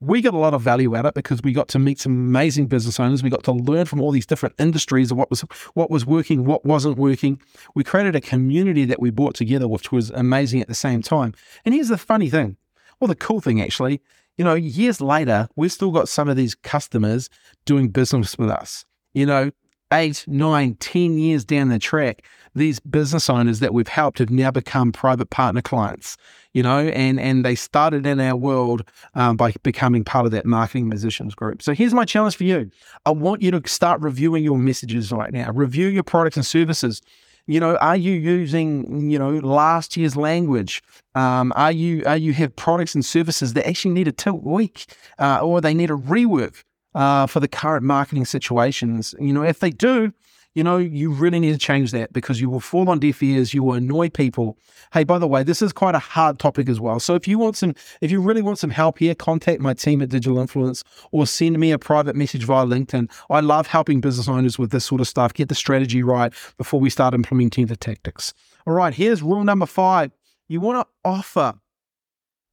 We 0.00 0.20
got 0.20 0.34
a 0.34 0.38
lot 0.38 0.54
of 0.54 0.62
value 0.62 0.96
out 0.96 1.06
of 1.06 1.10
it 1.10 1.14
because 1.14 1.42
we 1.42 1.52
got 1.52 1.68
to 1.68 1.78
meet 1.78 2.00
some 2.00 2.12
amazing 2.12 2.66
business 2.66 2.98
owners. 2.98 3.22
We 3.22 3.30
got 3.30 3.44
to 3.44 3.52
learn 3.52 3.86
from 3.86 4.00
all 4.00 4.10
these 4.10 4.26
different 4.26 4.56
industries 4.58 5.10
of 5.10 5.18
what 5.18 5.30
was 5.30 5.42
what 5.74 5.90
was 5.90 6.04
working, 6.04 6.44
what 6.44 6.64
wasn't 6.64 6.98
working. 6.98 7.40
We 7.74 7.84
created 7.84 8.16
a 8.16 8.20
community 8.20 8.84
that 8.86 9.00
we 9.00 9.10
brought 9.10 9.34
together, 9.34 9.68
which 9.68 9.92
was 9.92 10.10
amazing 10.10 10.60
at 10.60 10.68
the 10.68 10.74
same 10.74 11.02
time. 11.02 11.34
And 11.64 11.74
here's 11.74 11.88
the 11.88 11.98
funny 11.98 12.30
thing, 12.30 12.56
well, 12.98 13.08
the 13.08 13.14
cool 13.14 13.40
thing 13.40 13.62
actually, 13.62 14.00
you 14.36 14.44
know, 14.44 14.54
years 14.54 15.00
later, 15.00 15.48
we've 15.56 15.72
still 15.72 15.90
got 15.90 16.08
some 16.08 16.28
of 16.28 16.36
these 16.36 16.54
customers 16.54 17.28
doing 17.64 17.88
business 17.88 18.38
with 18.38 18.50
us. 18.50 18.84
You 19.12 19.26
know, 19.26 19.50
eight, 19.92 20.24
nine, 20.26 20.74
ten 20.76 21.18
years 21.18 21.44
down 21.44 21.68
the 21.68 21.78
track, 21.78 22.24
these 22.54 22.80
business 22.80 23.30
owners 23.30 23.60
that 23.60 23.72
we've 23.72 23.88
helped 23.88 24.18
have 24.18 24.30
now 24.30 24.50
become 24.50 24.92
private 24.92 25.30
partner 25.30 25.62
clients, 25.62 26.16
you 26.52 26.62
know, 26.62 26.88
and, 26.88 27.20
and 27.20 27.44
they 27.44 27.54
started 27.54 28.06
in 28.06 28.18
our 28.20 28.36
world 28.36 28.82
um, 29.14 29.36
by 29.36 29.52
becoming 29.62 30.04
part 30.04 30.26
of 30.26 30.32
that 30.32 30.46
marketing 30.46 30.88
musicians 30.88 31.34
group. 31.34 31.62
So 31.62 31.74
here's 31.74 31.94
my 31.94 32.04
challenge 32.04 32.36
for 32.36 32.44
you. 32.44 32.70
I 33.06 33.10
want 33.10 33.42
you 33.42 33.50
to 33.52 33.68
start 33.68 34.00
reviewing 34.00 34.42
your 34.42 34.58
messages 34.58 35.12
right 35.12 35.32
now, 35.32 35.50
review 35.52 35.86
your 35.86 36.02
products 36.02 36.36
and 36.36 36.46
services. 36.46 37.00
You 37.46 37.58
know, 37.58 37.76
are 37.76 37.96
you 37.96 38.12
using, 38.12 39.10
you 39.10 39.18
know, 39.18 39.30
last 39.30 39.96
year's 39.96 40.14
language? 40.16 40.82
Um, 41.14 41.52
are 41.56 41.72
you 41.72 42.04
are 42.06 42.16
you 42.16 42.32
have 42.34 42.54
products 42.54 42.94
and 42.94 43.04
services 43.04 43.54
that 43.54 43.66
actually 43.66 43.94
need 43.94 44.06
a 44.06 44.12
tilt 44.12 44.44
week, 44.44 44.86
uh, 45.18 45.40
or 45.42 45.60
they 45.60 45.74
need 45.74 45.90
a 45.90 45.94
rework? 45.94 46.62
Uh, 46.94 47.26
for 47.26 47.40
the 47.40 47.48
current 47.48 47.84
marketing 47.84 48.24
situations. 48.24 49.14
You 49.18 49.32
know, 49.32 49.42
if 49.42 49.60
they 49.60 49.70
do, 49.70 50.12
you 50.54 50.64
know, 50.64 50.78
you 50.78 51.12
really 51.12 51.38
need 51.38 51.52
to 51.52 51.58
change 51.58 51.92
that 51.92 52.12
because 52.12 52.40
you 52.40 52.50
will 52.50 52.60
fall 52.60 52.90
on 52.90 52.98
deaf 52.98 53.22
ears, 53.22 53.54
you 53.54 53.62
will 53.62 53.74
annoy 53.74 54.08
people. 54.08 54.58
Hey, 54.92 55.04
by 55.04 55.18
the 55.18 55.28
way, 55.28 55.44
this 55.44 55.62
is 55.62 55.72
quite 55.72 55.94
a 55.94 56.00
hard 56.00 56.40
topic 56.40 56.68
as 56.68 56.80
well. 56.80 56.98
So 56.98 57.14
if 57.14 57.28
you 57.28 57.38
want 57.38 57.56
some, 57.56 57.74
if 58.00 58.10
you 58.10 58.20
really 58.20 58.42
want 58.42 58.58
some 58.58 58.70
help 58.70 58.98
here, 58.98 59.14
contact 59.14 59.60
my 59.60 59.74
team 59.74 60.02
at 60.02 60.08
Digital 60.08 60.40
Influence 60.40 60.82
or 61.12 61.26
send 61.26 61.58
me 61.60 61.70
a 61.70 61.78
private 61.78 62.16
message 62.16 62.44
via 62.44 62.66
LinkedIn. 62.66 63.10
I 63.30 63.40
love 63.40 63.68
helping 63.68 64.00
business 64.00 64.28
owners 64.28 64.58
with 64.58 64.72
this 64.72 64.84
sort 64.84 65.00
of 65.00 65.06
stuff, 65.06 65.32
get 65.34 65.48
the 65.48 65.54
strategy 65.54 66.02
right 66.02 66.32
before 66.58 66.80
we 66.80 66.90
start 66.90 67.14
implementing 67.14 67.66
the 67.66 67.76
tactics. 67.76 68.34
All 68.66 68.74
right, 68.74 68.92
here's 68.92 69.22
rule 69.22 69.44
number 69.44 69.66
five. 69.66 70.10
You 70.48 70.60
want 70.60 70.84
to 70.84 71.08
offer 71.08 71.54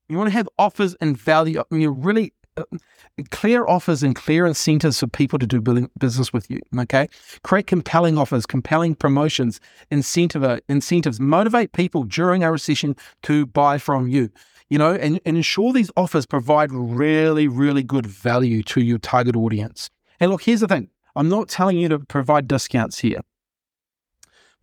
you 0.10 0.17
want 0.17 0.29
to 0.29 0.34
have 0.34 0.48
offers 0.58 0.96
and 1.01 1.17
value. 1.17 1.60
I 1.60 1.75
mean, 1.75 1.89
really 1.89 2.34
clear 3.32 3.66
offers 3.68 4.04
and 4.04 4.16
clear 4.16 4.46
incentives 4.46 5.00
for 5.00 5.08
people 5.08 5.40
to 5.40 5.48
do 5.48 5.62
business 5.98 6.32
with 6.32 6.50
you. 6.50 6.60
Okay, 6.78 7.08
create 7.44 7.68
compelling 7.68 8.18
offers, 8.18 8.46
compelling 8.46 8.96
promotions, 8.96 9.60
incentive 9.90 10.44
uh, 10.44 10.60
incentives, 10.70 11.20
motivate 11.20 11.72
people 11.72 12.04
during 12.04 12.44
a 12.44 12.52
recession 12.52 12.96
to 13.24 13.46
buy 13.46 13.78
from 13.78 14.08
you. 14.08 14.30
You 14.70 14.78
know, 14.78 14.94
and, 14.94 15.22
and 15.26 15.38
ensure 15.38 15.72
these 15.72 15.92
offers 15.96 16.26
provide 16.26 16.72
really, 16.74 17.48
really 17.48 17.84
good 17.84 18.06
value 18.06 18.64
to 18.64 18.82
your 18.82 18.98
target 18.98 19.36
audience. 19.36 19.90
And 20.20 20.30
look, 20.30 20.44
here's 20.44 20.60
the 20.60 20.68
thing: 20.68 20.90
I'm 21.16 21.30
not 21.30 21.48
telling 21.48 21.78
you 21.78 21.88
to 21.90 22.00
provide 22.00 22.48
discounts 22.48 23.00
here 23.00 23.22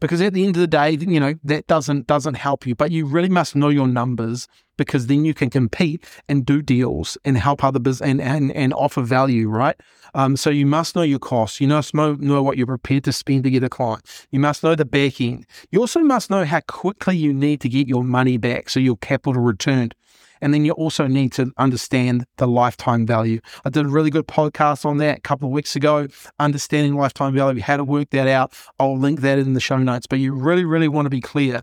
because 0.04 0.20
at 0.20 0.34
the 0.34 0.44
end 0.44 0.54
of 0.54 0.60
the 0.60 0.66
day, 0.66 0.90
you 0.90 1.18
know 1.18 1.32
that 1.44 1.66
doesn't 1.66 2.06
doesn't 2.06 2.34
help 2.34 2.66
you. 2.66 2.74
But 2.74 2.90
you 2.90 3.06
really 3.06 3.30
must 3.30 3.56
know 3.56 3.70
your 3.70 3.88
numbers 3.88 4.46
because 4.76 5.06
then 5.06 5.24
you 5.24 5.32
can 5.32 5.48
compete 5.48 6.04
and 6.28 6.44
do 6.44 6.60
deals 6.60 7.16
and 7.24 7.38
help 7.38 7.64
other 7.64 7.78
business 7.78 8.10
and, 8.10 8.20
and, 8.20 8.52
and 8.52 8.74
offer 8.74 9.00
value, 9.00 9.48
right? 9.48 9.76
Um, 10.14 10.36
so 10.36 10.50
you 10.50 10.66
must 10.66 10.94
know 10.94 11.02
your 11.02 11.18
costs. 11.18 11.58
You 11.58 11.68
must 11.68 11.94
know, 11.94 12.16
know 12.16 12.42
what 12.42 12.58
you're 12.58 12.66
prepared 12.66 13.04
to 13.04 13.12
spend 13.12 13.44
to 13.44 13.50
get 13.50 13.64
a 13.64 13.70
client. 13.70 14.04
You 14.30 14.40
must 14.40 14.62
know 14.62 14.74
the 14.74 14.84
back 14.84 15.22
end. 15.22 15.46
You 15.70 15.80
also 15.80 16.00
must 16.00 16.28
know 16.28 16.44
how 16.44 16.60
quickly 16.60 17.16
you 17.16 17.32
need 17.32 17.62
to 17.62 17.70
get 17.70 17.88
your 17.88 18.04
money 18.04 18.36
back, 18.36 18.68
so 18.68 18.80
your 18.80 18.96
capital 18.98 19.40
returned. 19.40 19.94
And 20.40 20.52
then 20.52 20.64
you 20.64 20.72
also 20.72 21.06
need 21.06 21.32
to 21.32 21.52
understand 21.56 22.26
the 22.36 22.46
lifetime 22.46 23.06
value. 23.06 23.40
I 23.64 23.70
did 23.70 23.86
a 23.86 23.88
really 23.88 24.10
good 24.10 24.26
podcast 24.26 24.84
on 24.84 24.98
that 24.98 25.18
a 25.18 25.20
couple 25.20 25.48
of 25.48 25.52
weeks 25.52 25.76
ago, 25.76 26.08
understanding 26.38 26.94
lifetime 26.94 27.34
value, 27.34 27.60
how 27.60 27.76
to 27.76 27.84
work 27.84 28.10
that 28.10 28.28
out. 28.28 28.52
I'll 28.78 28.98
link 28.98 29.20
that 29.20 29.38
in 29.38 29.54
the 29.54 29.60
show 29.60 29.78
notes. 29.78 30.06
But 30.06 30.18
you 30.18 30.34
really, 30.34 30.64
really 30.64 30.88
want 30.88 31.06
to 31.06 31.10
be 31.10 31.20
clear 31.20 31.62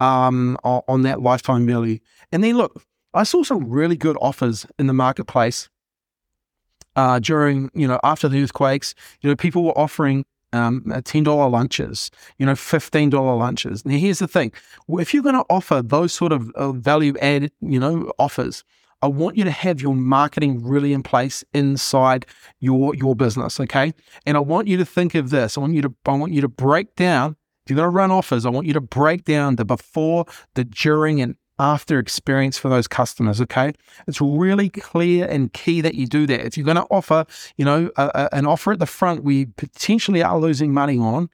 um, 0.00 0.56
on 0.64 1.02
that 1.02 1.20
lifetime 1.20 1.66
value. 1.66 1.98
And 2.30 2.42
then 2.42 2.56
look, 2.56 2.82
I 3.14 3.24
saw 3.24 3.42
some 3.42 3.68
really 3.68 3.96
good 3.96 4.16
offers 4.20 4.66
in 4.78 4.86
the 4.86 4.94
marketplace 4.94 5.68
uh, 6.96 7.18
during, 7.18 7.70
you 7.74 7.86
know, 7.86 8.00
after 8.02 8.28
the 8.28 8.42
earthquakes. 8.42 8.94
You 9.20 9.30
know, 9.30 9.36
people 9.36 9.64
were 9.64 9.78
offering 9.78 10.24
um, 10.52 10.82
$10 10.86 11.50
lunches, 11.50 12.10
you 12.38 12.46
know, 12.46 12.52
$15 12.52 13.38
lunches. 13.38 13.84
Now, 13.84 13.96
here's 13.96 14.18
the 14.18 14.28
thing 14.28 14.52
if 14.98 15.14
you're 15.14 15.22
going 15.22 15.34
to 15.34 15.44
offer 15.48 15.82
those 15.82 16.12
sort 16.12 16.32
of 16.32 16.50
uh, 16.50 16.72
value 16.72 17.14
added, 17.20 17.52
you 17.60 17.80
know, 17.80 18.12
offers, 18.18 18.64
I 19.02 19.08
want 19.08 19.36
you 19.36 19.44
to 19.44 19.50
have 19.50 19.80
your 19.80 19.94
marketing 19.94 20.64
really 20.64 20.92
in 20.92 21.02
place 21.02 21.42
inside 21.52 22.24
your 22.60 22.94
your 22.94 23.16
business, 23.16 23.58
okay? 23.58 23.92
And 24.24 24.36
I 24.36 24.40
want 24.40 24.68
you 24.68 24.76
to 24.76 24.84
think 24.84 25.16
of 25.16 25.30
this. 25.30 25.58
I 25.58 25.60
want 25.60 25.74
you 25.74 25.82
to 25.82 25.94
I 26.06 26.12
want 26.12 26.32
you 26.32 26.40
to 26.40 26.48
break 26.48 26.94
down. 26.94 27.36
If 27.64 27.70
you're 27.70 27.76
going 27.76 27.86
to 27.86 27.90
run 27.90 28.10
offers, 28.10 28.46
I 28.46 28.50
want 28.50 28.66
you 28.66 28.72
to 28.72 28.80
break 28.80 29.24
down 29.24 29.56
the 29.56 29.64
before, 29.64 30.26
the 30.54 30.64
during, 30.64 31.20
and 31.20 31.36
after 31.58 31.98
experience 31.98 32.58
for 32.58 32.68
those 32.68 32.88
customers. 32.88 33.40
Okay. 33.40 33.72
It's 34.06 34.20
really 34.20 34.68
clear 34.68 35.26
and 35.26 35.52
key 35.52 35.80
that 35.80 35.94
you 35.94 36.06
do 36.06 36.26
that. 36.26 36.40
If 36.46 36.56
you're 36.56 36.64
going 36.64 36.76
to 36.76 36.86
offer, 36.90 37.24
you 37.56 37.64
know, 37.64 37.90
a, 37.96 38.10
a, 38.14 38.34
an 38.34 38.46
offer 38.46 38.72
at 38.72 38.78
the 38.78 38.86
front 38.86 39.22
we 39.22 39.46
potentially 39.46 40.22
are 40.22 40.38
losing 40.38 40.72
money 40.72 40.98
on, 40.98 41.28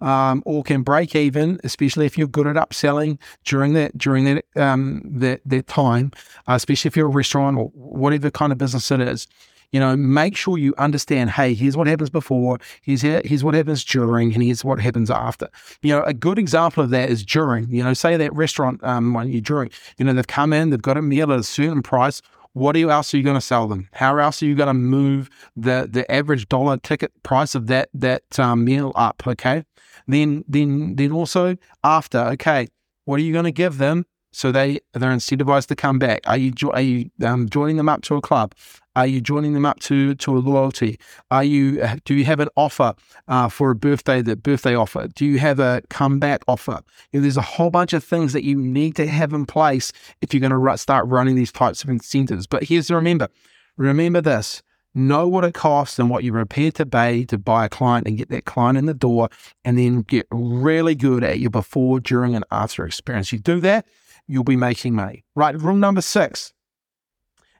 um, 0.00 0.42
or 0.44 0.62
can 0.62 0.82
break 0.82 1.14
even, 1.14 1.60
especially 1.64 2.06
if 2.06 2.18
you're 2.18 2.28
good 2.28 2.46
at 2.46 2.56
upselling 2.56 3.18
during 3.44 3.72
that 3.74 3.96
during 3.96 4.24
that 4.24 4.44
um, 4.56 5.02
that, 5.04 5.40
that 5.46 5.66
time, 5.66 6.12
uh, 6.48 6.54
especially 6.54 6.88
if 6.88 6.96
you're 6.96 7.06
a 7.06 7.10
restaurant 7.10 7.56
or 7.56 7.68
whatever 7.74 8.30
kind 8.30 8.52
of 8.52 8.58
business 8.58 8.90
it 8.90 9.00
is. 9.00 9.26
You 9.74 9.80
know, 9.80 9.96
make 9.96 10.36
sure 10.36 10.56
you 10.56 10.72
understand, 10.78 11.30
hey, 11.30 11.52
here's 11.52 11.76
what 11.76 11.88
happens 11.88 12.08
before, 12.08 12.60
here's, 12.80 13.02
here's 13.02 13.42
what 13.42 13.54
happens 13.54 13.84
during, 13.84 14.32
and 14.32 14.40
here's 14.40 14.64
what 14.64 14.78
happens 14.78 15.10
after. 15.10 15.48
You 15.82 15.96
know, 15.96 16.04
a 16.04 16.14
good 16.14 16.38
example 16.38 16.84
of 16.84 16.90
that 16.90 17.10
is 17.10 17.24
during. 17.24 17.68
You 17.68 17.82
know, 17.82 17.92
say 17.92 18.16
that 18.16 18.32
restaurant 18.32 18.84
um, 18.84 19.14
when 19.14 19.32
you're 19.32 19.40
during, 19.40 19.70
you 19.98 20.04
know, 20.04 20.12
they've 20.12 20.24
come 20.28 20.52
in, 20.52 20.70
they've 20.70 20.80
got 20.80 20.96
a 20.96 21.02
meal 21.02 21.32
at 21.32 21.40
a 21.40 21.42
certain 21.42 21.82
price. 21.82 22.22
What 22.52 22.76
else 22.76 23.12
are 23.12 23.16
you 23.16 23.24
going 23.24 23.34
to 23.34 23.40
sell 23.40 23.66
them? 23.66 23.88
How 23.94 24.16
else 24.16 24.40
are 24.44 24.46
you 24.46 24.54
going 24.54 24.68
to 24.68 24.74
move 24.74 25.28
the 25.56 25.88
the 25.90 26.08
average 26.08 26.48
dollar 26.48 26.76
ticket 26.76 27.10
price 27.24 27.56
of 27.56 27.66
that 27.66 27.88
that 27.94 28.38
um, 28.38 28.64
meal 28.64 28.92
up? 28.94 29.24
Okay, 29.26 29.64
then 30.06 30.44
then 30.46 30.94
then 30.94 31.10
also 31.10 31.56
after, 31.82 32.18
okay, 32.18 32.68
what 33.06 33.18
are 33.18 33.24
you 33.24 33.32
going 33.32 33.44
to 33.44 33.50
give 33.50 33.78
them 33.78 34.06
so 34.34 34.52
they 34.52 34.80
they're 34.92 35.12
incentivized 35.12 35.66
to 35.68 35.76
come 35.76 35.98
back? 35.98 36.22
Are 36.26 36.36
you 36.36 36.52
are 36.72 36.80
you 36.80 37.10
um, 37.24 37.48
joining 37.48 37.76
them 37.76 37.88
up 37.88 38.02
to 38.02 38.16
a 38.16 38.20
club? 38.20 38.54
Are 38.96 39.06
you 39.06 39.20
joining 39.20 39.54
them 39.54 39.66
up 39.66 39.80
to 39.80 40.14
to 40.14 40.36
a 40.36 40.38
loyalty? 40.38 40.98
Are 41.30 41.44
you 41.44 41.82
uh, 41.82 41.96
do 42.04 42.14
you 42.14 42.24
have 42.24 42.40
an 42.40 42.48
offer 42.56 42.94
uh, 43.28 43.48
for 43.48 43.70
a 43.70 43.74
birthday 43.74 44.22
the 44.22 44.36
birthday 44.36 44.74
offer? 44.74 45.08
Do 45.08 45.24
you 45.24 45.38
have 45.38 45.58
a 45.58 45.82
comeback 45.90 46.42
offer? 46.46 46.80
You 47.12 47.20
know, 47.20 47.22
there's 47.22 47.36
a 47.36 47.42
whole 47.42 47.70
bunch 47.70 47.92
of 47.92 48.04
things 48.04 48.32
that 48.32 48.44
you 48.44 48.56
need 48.56 48.96
to 48.96 49.06
have 49.06 49.32
in 49.32 49.46
place 49.46 49.92
if 50.20 50.32
you're 50.32 50.46
going 50.46 50.52
to 50.52 50.78
start 50.78 51.06
running 51.06 51.34
these 51.34 51.52
types 51.52 51.82
of 51.82 51.90
incentives. 51.90 52.46
But 52.46 52.64
here's 52.64 52.88
to 52.88 52.96
remember: 52.96 53.28
remember 53.76 54.20
this. 54.20 54.62
Know 54.96 55.26
what 55.26 55.42
it 55.42 55.54
costs 55.54 55.98
and 55.98 56.08
what 56.08 56.22
you're 56.22 56.34
prepared 56.34 56.76
to 56.76 56.86
pay 56.86 57.24
to 57.24 57.36
buy 57.36 57.64
a 57.64 57.68
client 57.68 58.06
and 58.06 58.16
get 58.16 58.28
that 58.28 58.44
client 58.44 58.78
in 58.78 58.86
the 58.86 58.94
door, 58.94 59.28
and 59.64 59.76
then 59.76 60.02
get 60.02 60.28
really 60.30 60.94
good 60.94 61.24
at 61.24 61.40
your 61.40 61.50
before, 61.50 61.98
during, 61.98 62.36
and 62.36 62.44
after 62.52 62.86
experience. 62.86 63.32
You 63.32 63.40
do 63.40 63.58
that, 63.58 63.88
you'll 64.26 64.44
be 64.44 64.56
making 64.56 64.94
money. 64.94 65.24
Right. 65.34 65.58
Rule 65.58 65.76
number 65.76 66.00
six 66.00 66.52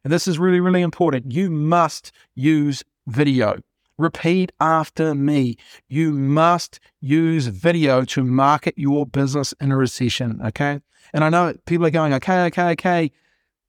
and 0.04 0.12
this 0.12 0.28
is 0.28 0.38
really, 0.38 0.60
really 0.60 0.82
important. 0.82 1.32
You 1.32 1.50
must 1.50 2.12
use 2.34 2.84
video. 3.06 3.58
Repeat 3.96 4.52
after 4.60 5.14
me. 5.14 5.56
You 5.88 6.12
must 6.12 6.78
use 7.00 7.46
video 7.46 8.04
to 8.04 8.22
market 8.22 8.74
your 8.76 9.06
business 9.06 9.54
in 9.60 9.72
a 9.72 9.76
recession. 9.76 10.40
Okay. 10.44 10.80
And 11.14 11.24
I 11.24 11.30
know 11.30 11.54
people 11.64 11.86
are 11.86 11.90
going, 11.90 12.12
okay, 12.14 12.44
okay, 12.46 12.70
okay. 12.72 13.10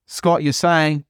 Scott, 0.07 0.43
you're 0.43 0.53
saying, 0.53 1.05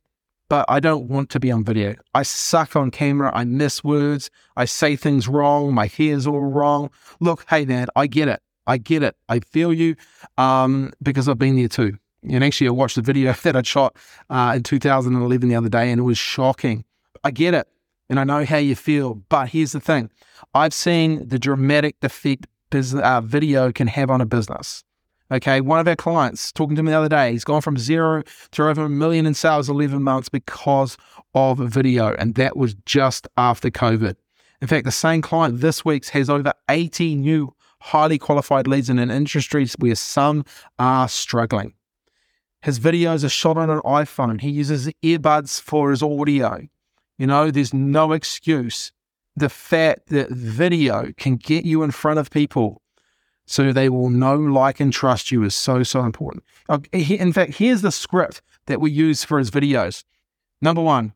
but 0.48 0.66
I 0.70 0.80
don't 0.80 1.08
want 1.08 1.32
to 1.32 1.40
be 1.40 1.52
on 1.52 1.64
video. 1.64 1.96
I 2.14 2.22
suck 2.22 2.76
on 2.76 2.92
camera. 2.92 3.32
I 3.34 3.46
miss 3.46 3.84
words. 3.84 4.30
I 4.56 4.66
say 4.66 4.96
things 4.96 5.28
wrong. 5.28 5.74
My 5.74 5.88
hair's 5.88 6.28
all 6.28 6.40
wrong. 6.40 6.92
Look, 7.20 7.46
hey, 7.50 7.66
man, 7.66 7.88
I 7.96 8.06
get 8.08 8.28
it. 8.28 8.42
I 8.68 8.78
get 8.78 9.04
it. 9.04 9.16
I 9.30 9.40
feel 9.40 9.74
you 9.74 9.96
um, 10.38 10.92
because 11.02 11.30
I've 11.30 11.38
been 11.38 11.56
there 11.56 11.68
too. 11.68 11.98
And 12.24 12.44
actually, 12.44 12.68
I 12.68 12.72
watched 12.72 12.96
the 12.96 13.02
video 13.02 13.34
that 13.44 13.56
I 13.56 13.62
shot 13.62 13.96
uh, 14.30 14.54
in 14.56 14.64
2011 14.64 15.48
the 15.48 15.56
other 15.56 15.70
day, 15.70 15.92
and 15.92 16.00
it 16.00 16.04
was 16.04 16.18
shocking. 16.18 16.84
I 17.24 17.32
get 17.32 17.54
it, 17.54 17.68
and 18.10 18.20
I 18.20 18.24
know 18.24 18.46
how 18.46 18.58
you 18.58 18.76
feel. 18.76 19.16
But 19.16 19.50
here's 19.50 19.74
the 19.74 19.80
thing 19.80 20.10
I've 20.54 20.74
seen 20.74 21.28
the 21.28 21.40
dramatic 21.40 21.96
effect 22.02 22.48
uh, 22.74 23.22
video 23.22 23.72
can 23.72 23.88
have 23.88 24.10
on 24.10 24.20
a 24.20 24.26
business. 24.26 24.84
Okay, 25.32 25.60
one 25.62 25.80
of 25.80 25.88
our 25.88 25.96
clients 25.96 26.52
talking 26.52 26.76
to 26.76 26.84
me 26.84 26.92
the 26.92 26.98
other 26.98 27.10
day, 27.10 27.32
he's 27.32 27.44
gone 27.44 27.62
from 27.62 27.78
zero 27.78 28.22
to 28.52 28.68
over 28.68 28.84
a 28.84 28.90
million 28.90 29.26
in 29.26 29.34
sales 29.34 29.70
11 29.70 30.04
months 30.04 30.30
because 30.30 30.98
of 31.34 31.60
a 31.60 31.68
video, 31.68 32.14
and 32.16 32.36
that 32.36 32.56
was 32.56 32.76
just 32.86 33.28
after 33.38 33.72
COVID. 33.72 34.16
In 34.62 34.68
fact, 34.68 34.86
the 34.86 34.92
same 34.92 35.22
client 35.22 35.62
this 35.62 35.84
week 35.84 36.06
has 36.10 36.30
over 36.30 36.54
80 36.70 37.16
new 37.16 37.55
highly 37.86 38.18
qualified 38.18 38.66
leads 38.66 38.90
in 38.90 38.98
an 38.98 39.12
industry 39.12 39.68
where 39.78 39.94
some 39.94 40.44
are 40.80 41.08
struggling. 41.08 41.74
His 42.62 42.80
videos 42.80 43.24
are 43.24 43.30
shot 43.30 43.58
on 43.58 43.70
an 43.70 43.80
iPhone. 43.82 44.42
He 44.42 44.50
uses 44.50 44.88
earbuds 45.04 45.62
for 45.62 45.92
his 45.92 46.02
audio. 46.02 46.62
You 47.20 47.28
know, 47.28 47.52
there's 47.52 47.76
no 47.76 48.12
excuse. 48.12 48.92
The 49.36 49.50
fact 49.50 50.08
that 50.08 50.30
video 50.30 51.12
can 51.18 51.36
get 51.36 51.64
you 51.64 51.84
in 51.84 51.92
front 51.92 52.18
of 52.18 52.32
people 52.32 52.82
so 53.46 53.72
they 53.72 53.90
will 53.90 54.10
know, 54.10 54.36
like, 54.36 54.80
and 54.80 54.92
trust 54.92 55.32
you 55.32 55.44
is 55.44 55.54
so, 55.54 55.84
so 55.84 56.02
important. 56.02 56.44
In 56.92 57.32
fact, 57.32 57.56
here's 57.58 57.84
the 57.84 57.92
script 57.92 58.42
that 58.66 58.82
we 58.82 58.90
use 58.90 59.24
for 59.24 59.38
his 59.38 59.52
videos. 59.52 60.04
Number 60.60 60.82
one, 60.82 61.14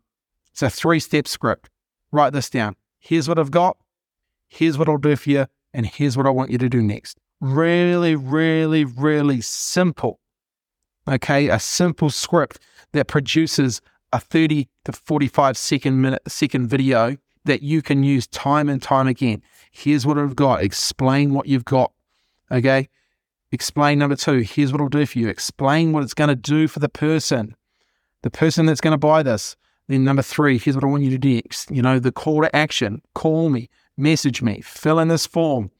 it's 0.51 0.61
a 0.61 0.69
three 0.69 0.99
step 0.99 1.27
script. 1.27 1.71
Write 2.11 2.33
this 2.33 2.51
down. 2.51 2.75
Here's 2.99 3.27
what 3.27 3.39
I've 3.39 3.49
got. 3.49 3.77
Here's 4.47 4.77
what 4.77 4.87
I'll 4.87 4.97
do 4.97 5.15
for 5.15 5.29
you. 5.31 5.47
And 5.73 5.85
here's 5.85 6.17
what 6.17 6.25
I 6.25 6.31
want 6.31 6.51
you 6.51 6.57
to 6.57 6.69
do 6.69 6.81
next. 6.81 7.19
Really, 7.41 8.15
really, 8.15 8.85
really 8.85 9.41
simple. 9.41 10.19
Okay. 11.07 11.49
A 11.49 11.59
simple 11.59 12.09
script 12.09 12.59
that 12.93 13.07
produces 13.07 13.81
a 14.11 14.19
30 14.19 14.67
to 14.85 14.91
45 14.91 15.57
second 15.57 16.01
minute 16.01 16.21
second 16.27 16.67
video 16.67 17.17
that 17.45 17.61
you 17.61 17.81
can 17.81 18.03
use 18.03 18.27
time 18.27 18.69
and 18.69 18.81
time 18.81 19.07
again. 19.07 19.41
Here's 19.71 20.05
what 20.05 20.17
I've 20.17 20.35
got. 20.35 20.63
Explain 20.63 21.33
what 21.33 21.47
you've 21.47 21.65
got. 21.65 21.91
Okay. 22.51 22.89
Explain 23.51 23.99
number 23.99 24.15
two. 24.15 24.39
Here's 24.39 24.71
what 24.71 24.81
I'll 24.81 24.89
do 24.89 25.05
for 25.05 25.17
you. 25.19 25.27
Explain 25.27 25.91
what 25.91 26.03
it's 26.03 26.13
going 26.13 26.27
to 26.27 26.35
do 26.35 26.67
for 26.67 26.79
the 26.79 26.89
person, 26.89 27.55
the 28.21 28.29
person 28.29 28.65
that's 28.65 28.81
going 28.81 28.91
to 28.91 28.97
buy 28.97 29.23
this. 29.23 29.55
Then 29.87 30.03
number 30.03 30.21
three, 30.21 30.59
here's 30.59 30.75
what 30.75 30.83
I 30.83 30.87
want 30.87 31.03
you 31.03 31.09
to 31.09 31.17
do 31.17 31.35
next. 31.35 31.71
You 31.71 31.81
know, 31.81 31.97
the 31.97 32.11
call 32.11 32.41
to 32.41 32.55
action. 32.55 33.01
Call 33.15 33.49
me, 33.49 33.69
message 33.99 34.41
me, 34.41 34.61
fill 34.61 34.99
in 34.99 35.07
this 35.07 35.27
form. 35.27 35.71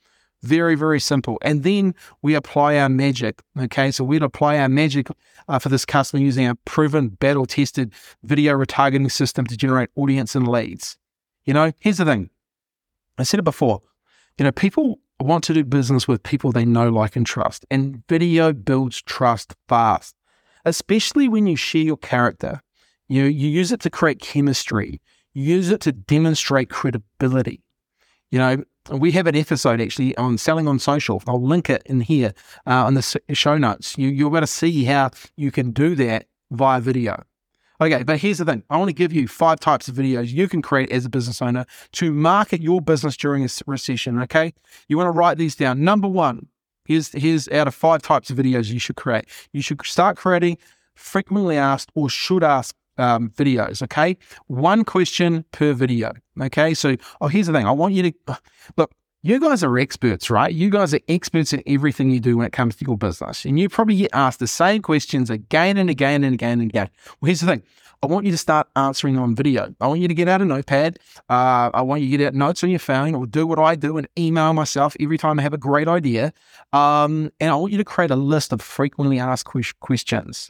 Very, 0.42 0.76
very 0.76 1.02
simple. 1.02 1.38
And 1.42 1.64
then 1.64 1.94
we 2.22 2.34
apply 2.34 2.78
our 2.78 2.88
magic. 2.88 3.42
Okay. 3.60 3.92
So 3.92 4.04
we'd 4.04 4.24
apply 4.24 4.58
our 4.58 4.70
magic 4.70 5.08
uh, 5.50 5.60
for 5.60 5.68
this 5.70 5.86
customer 5.86 6.24
using 6.24 6.48
a 6.48 6.56
proven, 6.56 7.10
battle 7.10 7.46
tested 7.46 7.94
video 8.24 8.58
retargeting 8.58 9.12
system 9.12 9.46
to 9.48 9.58
generate 9.58 9.90
audience 9.96 10.36
and 10.36 10.48
leads. 10.48 10.98
You 11.46 11.54
know, 11.54 11.74
here's 11.80 11.98
the 11.98 12.06
thing 12.06 12.30
I 13.18 13.24
said 13.24 13.40
it 13.40 13.44
before. 13.44 13.82
You 14.38 14.46
know, 14.46 14.52
people 14.54 15.00
want 15.20 15.44
to 15.46 15.54
do 15.54 15.66
business 15.66 16.08
with 16.08 16.24
people 16.24 16.52
they 16.52 16.66
know, 16.66 16.90
like, 16.90 17.16
and 17.16 17.26
trust. 17.26 17.66
And 17.70 18.04
video 18.08 18.54
builds 18.54 19.02
trust 19.02 19.56
fast, 19.68 20.16
especially 20.64 21.28
when 21.28 21.46
you 21.46 21.58
share 21.58 21.82
your 21.82 21.98
character. 21.98 22.62
You, 23.10 23.24
know, 23.24 23.28
you 23.28 23.50
use 23.50 23.72
it 23.72 23.82
to 23.82 23.90
create 23.90 24.22
chemistry, 24.22 25.02
you 25.34 25.44
use 25.56 25.70
it 25.72 25.82
to 25.82 25.92
demonstrate 25.92 26.70
credibility. 26.70 27.64
You 28.32 28.40
know, 28.40 28.64
we 28.92 29.12
have 29.12 29.28
an 29.28 29.36
episode 29.36 29.82
actually 29.82 30.16
on 30.18 30.38
selling 30.38 30.68
on 30.68 30.80
social. 30.80 31.22
I'll 31.28 31.42
link 31.42 31.70
it 31.70 31.82
in 31.86 32.02
here 32.02 32.34
uh, 32.66 32.86
in 32.88 32.94
the 32.94 33.22
show 33.34 33.58
notes. 33.58 33.98
You, 33.98 34.10
you're 34.10 34.30
going 34.30 34.42
to 34.42 34.48
see 34.48 34.84
how 34.84 35.12
you 35.36 35.52
can 35.52 35.72
do 35.72 35.96
that 35.96 36.28
via 36.52 36.80
video. 36.80 37.24
Okay, 37.82 38.04
but 38.04 38.20
here's 38.20 38.40
the 38.40 38.46
thing. 38.46 38.64
I 38.70 38.78
want 38.78 38.90
to 38.90 38.94
give 38.94 39.14
you 39.14 39.28
five 39.28 39.60
types 39.60 39.88
of 39.88 39.96
videos 39.96 40.30
you 40.30 40.50
can 40.50 40.62
create 40.62 40.92
as 40.92 41.06
a 41.06 41.10
business 41.10 41.42
owner 41.42 41.66
to 41.94 42.12
market 42.12 42.62
your 42.62 42.82
business 42.82 43.16
during 43.16 43.46
a 43.46 43.50
recession. 43.66 44.22
Okay, 44.24 44.54
you 44.90 44.98
want 44.98 45.08
to 45.08 45.18
write 45.18 45.38
these 45.38 45.56
down. 45.56 45.82
Number 45.84 46.08
one, 46.08 46.48
here's 46.84 47.10
here's 47.14 47.48
out 47.50 47.68
of 47.68 47.76
five 47.76 48.02
types 48.02 48.30
of 48.30 48.38
videos 48.38 48.70
you 48.70 48.80
should 48.80 48.98
create. 48.98 49.26
You 49.54 49.62
should 49.62 49.84
start 49.86 50.18
creating 50.18 50.58
frequently 50.94 51.56
asked 51.58 51.90
or 51.96 52.10
should 52.10 52.44
ask 52.44 52.76
um, 53.00 53.30
videos. 53.32 53.82
Okay, 53.84 54.18
one 54.48 54.84
question 54.84 55.46
per 55.52 55.74
video. 55.74 56.12
Okay, 56.42 56.74
so 56.74 56.96
oh, 57.22 57.28
here's 57.28 57.48
the 57.48 57.54
thing. 57.54 57.66
I 57.66 57.72
want 57.72 57.94
you 57.94 58.04
to 58.04 58.38
look. 58.78 58.92
You 59.22 59.38
guys 59.40 59.64
are 59.66 59.78
experts, 59.78 60.30
right? 60.30 60.54
You 60.54 60.70
guys 60.70 60.94
are 60.94 61.02
experts 61.10 61.52
in 61.52 61.62
everything 61.68 62.10
you 62.10 62.22
do 62.22 62.38
when 62.38 62.46
it 62.48 62.54
comes 62.54 62.78
to 62.78 62.86
your 62.86 62.98
business, 62.98 63.44
and 63.44 63.60
you 63.60 63.68
probably 63.68 63.98
get 63.98 64.12
asked 64.14 64.40
the 64.40 64.48
same 64.48 64.82
questions 64.82 65.30
again 65.30 65.78
and 65.78 65.90
again 65.90 66.24
and 66.24 66.34
again 66.34 66.62
and 66.62 66.70
again. 66.70 66.90
Well, 67.20 67.28
here's 67.28 67.42
the 67.42 67.48
thing. 67.48 67.64
I 68.02 68.08
want 68.08 68.26
you 68.26 68.32
to 68.32 68.38
start 68.38 68.68
answering 68.78 69.18
on 69.18 69.36
video. 69.36 69.76
I 69.82 69.88
want 69.88 70.00
you 70.00 70.08
to 70.08 70.14
get 70.14 70.30
out 70.30 70.42
a 70.42 70.46
notepad. 70.46 71.00
Uh, 71.30 71.70
I 71.74 71.82
want 71.82 72.02
you 72.02 72.12
to 72.12 72.18
get 72.18 72.28
out 72.28 72.34
notes 72.34 72.64
on 72.64 72.70
your 72.70 72.80
phone 72.80 73.14
or 73.14 73.28
do 73.28 73.46
what 73.46 73.60
I 73.60 73.76
do 73.76 73.98
and 73.98 74.08
email 74.18 74.54
myself 74.54 74.96
every 75.02 75.18
time 75.18 75.38
I 75.38 75.42
have 75.42 75.54
a 75.54 75.58
great 75.58 75.90
idea. 75.90 76.32
Um, 76.72 77.30
and 77.42 77.52
I 77.52 77.56
want 77.56 77.74
you 77.74 77.78
to 77.78 77.84
create 77.84 78.12
a 78.12 78.16
list 78.16 78.54
of 78.54 78.62
frequently 78.62 79.20
asked 79.20 79.50
questions. 79.82 80.50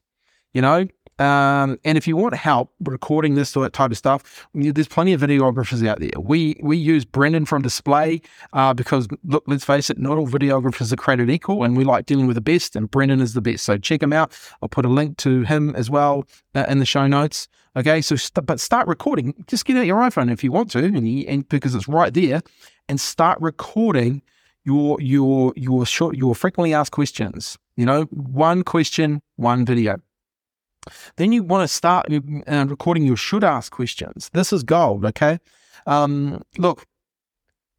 You 0.54 0.62
know, 0.62 0.88
um, 1.20 1.78
and 1.84 1.98
if 1.98 2.08
you 2.08 2.16
want 2.16 2.34
help 2.36 2.74
recording 2.80 3.36
this 3.36 3.50
sort 3.50 3.66
of 3.66 3.72
type 3.74 3.92
of 3.92 3.98
stuff, 3.98 4.48
there's 4.54 4.88
plenty 4.88 5.14
of 5.14 5.22
videographers 5.22 5.86
out 5.86 6.00
there. 6.00 6.12
We 6.18 6.58
we 6.64 6.78
use 6.78 7.04
Brendan 7.04 7.46
from 7.46 7.62
Display 7.62 8.22
uh, 8.54 8.74
because 8.74 9.08
look, 9.24 9.44
let's 9.46 9.66
face 9.66 9.90
it, 9.90 10.00
not 10.00 10.18
all 10.18 10.28
videographers 10.28 10.94
are 10.94 10.96
created 10.96 11.30
equal, 11.30 11.64
and 11.64 11.76
we 11.76 11.84
like 11.84 12.06
dealing 12.06 12.28
with 12.28 12.36
the 12.36 12.42
best. 12.42 12.76
And 12.76 12.90
Brendan 12.90 13.20
is 13.20 13.34
the 13.34 13.42
best, 13.42 13.66
so 13.66 13.78
check 13.78 14.02
him 14.02 14.14
out. 14.14 14.32
I'll 14.62 14.70
put 14.70 14.86
a 14.86 14.90
link 14.90 15.18
to 15.18 15.44
him 15.44 15.76
as 15.76 15.90
well 15.90 16.26
uh, 16.56 16.66
in 16.70 16.80
the 16.80 16.86
show 16.86 17.06
notes. 17.06 17.48
Okay, 17.76 18.02
so 18.02 18.16
st- 18.16 18.46
but 18.46 18.60
start 18.60 18.88
recording. 18.88 19.34
Just 19.48 19.66
get 19.66 19.78
out 19.78 19.86
your 19.86 20.00
iPhone 20.00 20.32
if 20.32 20.44
you 20.44 20.52
want 20.52 20.72
to, 20.72 20.80
and, 20.80 21.08
and 21.28 21.50
because 21.50 21.76
it's 21.76 21.88
right 21.88 22.14
there, 22.14 22.42
and 22.88 23.00
start 23.00 23.40
recording 23.42 24.22
your 24.64 25.00
your 25.02 25.54
your 25.56 25.86
short 25.86 26.16
your 26.16 26.34
frequently 26.34 26.74
asked 26.74 26.92
questions. 26.92 27.58
You 27.76 27.86
know, 27.86 28.04
one 28.12 28.64
question, 28.64 29.22
one 29.36 29.66
video. 29.66 30.02
Then 31.18 31.32
you 31.32 31.44
want 31.44 31.68
to 31.68 31.74
start 31.74 32.08
uh, 32.12 32.66
recording 32.68 33.06
your 33.06 33.18
should 33.18 33.44
ask 33.44 33.72
questions. 33.72 34.30
This 34.34 34.54
is 34.54 34.64
gold, 34.64 35.06
okay? 35.06 35.40
Um, 35.86 36.42
look, 36.58 36.86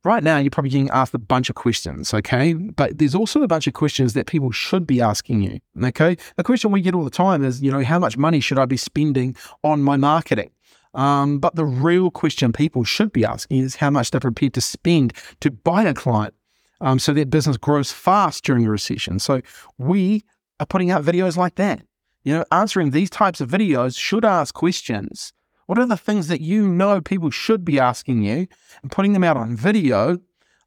right 0.04 0.22
now 0.22 0.38
you're 0.38 0.50
probably 0.50 0.70
getting 0.70 0.90
asked 0.90 1.14
a 1.14 1.18
bunch 1.18 1.50
of 1.50 1.56
questions, 1.56 2.14
okay? 2.14 2.52
But 2.54 2.98
there's 2.98 3.14
also 3.14 3.42
a 3.42 3.48
bunch 3.48 3.66
of 3.66 3.74
questions 3.74 4.14
that 4.14 4.26
people 4.26 4.50
should 4.50 4.86
be 4.86 5.00
asking 5.00 5.42
you, 5.42 5.60
okay? 5.82 6.16
A 6.38 6.44
question 6.44 6.70
we 6.70 6.80
get 6.80 6.94
all 6.94 7.04
the 7.04 7.10
time 7.10 7.44
is, 7.44 7.62
you 7.62 7.70
know, 7.70 7.82
how 7.82 7.98
much 7.98 8.16
money 8.16 8.40
should 8.40 8.58
I 8.58 8.66
be 8.66 8.76
spending 8.76 9.36
on 9.62 9.82
my 9.82 9.96
marketing? 9.96 10.50
Um, 10.94 11.38
but 11.38 11.54
the 11.54 11.64
real 11.64 12.10
question 12.10 12.52
people 12.52 12.84
should 12.84 13.12
be 13.12 13.24
asking 13.24 13.58
is 13.58 13.76
how 13.76 13.90
much 13.90 14.10
they're 14.10 14.20
prepared 14.20 14.54
to 14.54 14.60
spend 14.60 15.12
to 15.40 15.50
buy 15.50 15.84
a 15.84 15.94
client 15.94 16.34
um, 16.80 16.98
so 16.98 17.12
that 17.12 17.30
business 17.30 17.56
grows 17.56 17.92
fast 17.92 18.44
during 18.44 18.66
a 18.66 18.70
recession. 18.70 19.18
So 19.18 19.40
we 19.78 20.24
are 20.58 20.66
putting 20.66 20.90
out 20.90 21.04
videos 21.04 21.36
like 21.36 21.54
that. 21.56 21.82
You 22.22 22.35
know, 22.35 22.44
answering 22.52 22.90
these 22.90 23.11
types 23.11 23.40
of 23.40 23.48
videos 23.48 23.98
should 23.98 24.24
ask 24.24 24.54
questions. 24.54 25.33
What 25.66 25.78
are 25.78 25.87
the 25.87 25.96
things 25.96 26.28
that 26.28 26.40
you 26.40 26.66
know 26.66 27.00
people 27.00 27.30
should 27.30 27.64
be 27.64 27.78
asking 27.78 28.22
you 28.22 28.46
and 28.83 28.90
putting 28.90 29.12
them 29.12 29.24
out 29.24 29.37
on 29.37 29.56
video 29.56 30.18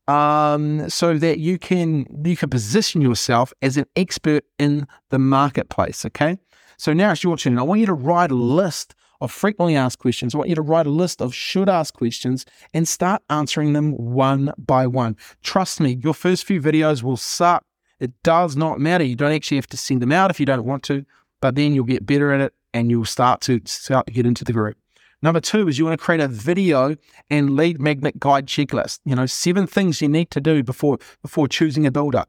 um, 0.07 0.89
so 0.89 1.17
that 1.17 1.39
you 1.39 1.57
can 1.57 2.05
you 2.25 2.35
can 2.35 2.49
position 2.49 3.01
yourself 3.01 3.53
as 3.61 3.77
an 3.77 3.85
expert 3.95 4.43
in 4.59 4.87
the 5.09 5.19
marketplace. 5.19 6.05
Okay. 6.05 6.37
So 6.77 6.93
now 6.93 7.11
it's 7.11 7.23
your 7.23 7.37
turn. 7.37 7.57
I 7.59 7.63
want 7.63 7.79
you 7.79 7.85
to 7.85 7.93
write 7.93 8.31
a 8.31 8.35
list 8.35 8.95
of 9.21 9.31
frequently 9.31 9.75
asked 9.75 9.99
questions. 9.99 10.33
I 10.33 10.39
want 10.39 10.49
you 10.49 10.55
to 10.55 10.61
write 10.61 10.85
a 10.85 10.89
list 10.89 11.21
of 11.21 11.33
should 11.33 11.69
ask 11.69 11.93
questions 11.93 12.45
and 12.73 12.87
start 12.87 13.21
answering 13.29 13.73
them 13.73 13.93
one 13.93 14.51
by 14.57 14.87
one. 14.87 15.15
Trust 15.43 15.79
me, 15.79 15.99
your 16.03 16.13
first 16.13 16.45
few 16.45 16.61
videos 16.61 17.03
will 17.03 17.15
suck. 17.15 17.63
It 17.99 18.11
does 18.23 18.57
not 18.57 18.79
matter. 18.79 19.03
You 19.03 19.15
don't 19.15 19.31
actually 19.31 19.57
have 19.57 19.67
to 19.67 19.77
send 19.77 20.01
them 20.01 20.11
out 20.11 20.29
if 20.29 20.39
you 20.39 20.45
don't 20.45 20.65
want 20.65 20.83
to 20.83 21.05
but 21.43 21.56
then 21.56 21.75
you'll 21.75 21.84
get 21.84 22.06
better 22.06 22.32
at 22.32 22.39
it 22.39 22.53
and 22.73 22.89
you'll 22.89 23.03
start 23.03 23.41
to 23.41 23.60
start 23.65 24.08
to 24.08 24.13
get 24.13 24.25
into 24.25 24.45
the 24.45 24.53
group. 24.53 24.77
Number 25.21 25.41
two 25.41 25.67
is 25.67 25.77
you 25.77 25.84
want 25.84 25.99
to 25.99 26.03
create 26.03 26.21
a 26.21 26.29
video 26.29 26.95
and 27.29 27.58
lead 27.58 27.82
magnet 27.82 28.17
guide 28.17 28.45
checklist. 28.47 28.99
You 29.03 29.13
know, 29.13 29.25
seven 29.25 29.67
things 29.67 30.01
you 30.01 30.08
need 30.08 30.32
to 30.32 30.39
do 30.39 30.63
before 30.63 30.99
before 31.21 31.49
choosing 31.49 31.86
a 31.86 31.91
builder. 31.91 32.23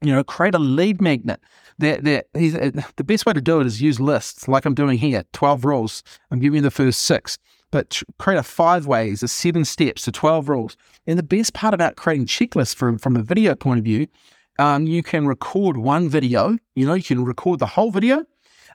You 0.00 0.14
know, 0.14 0.24
create 0.24 0.54
a 0.54 0.58
lead 0.58 1.02
magnet. 1.02 1.40
That 1.76 2.04
that 2.04 2.24
uh, 2.34 2.82
the 2.96 3.04
best 3.04 3.26
way 3.26 3.34
to 3.34 3.42
do 3.42 3.60
it 3.60 3.66
is 3.66 3.82
use 3.82 4.00
lists, 4.00 4.48
like 4.48 4.64
I'm 4.64 4.74
doing 4.74 4.96
here. 4.96 5.24
Twelve 5.34 5.66
rules. 5.66 6.02
I'm 6.30 6.40
giving 6.40 6.56
you 6.56 6.62
the 6.62 6.70
first 6.70 7.00
six, 7.00 7.36
but 7.70 8.02
create 8.18 8.38
a 8.38 8.42
five 8.42 8.86
ways, 8.86 9.22
a 9.22 9.28
seven 9.28 9.66
steps 9.66 10.04
to 10.04 10.12
twelve 10.12 10.48
rules. 10.48 10.74
And 11.06 11.18
the 11.18 11.22
best 11.22 11.52
part 11.52 11.74
about 11.74 11.96
creating 11.96 12.28
checklists 12.28 12.74
from 12.74 12.96
from 12.96 13.14
a 13.14 13.22
video 13.22 13.54
point 13.54 13.80
of 13.80 13.84
view 13.84 14.06
um, 14.58 14.86
you 14.86 15.02
can 15.02 15.26
record 15.26 15.76
one 15.76 16.08
video. 16.08 16.56
You 16.74 16.86
know, 16.86 16.94
you 16.94 17.02
can 17.02 17.24
record 17.24 17.58
the 17.58 17.66
whole 17.66 17.90
video, 17.90 18.24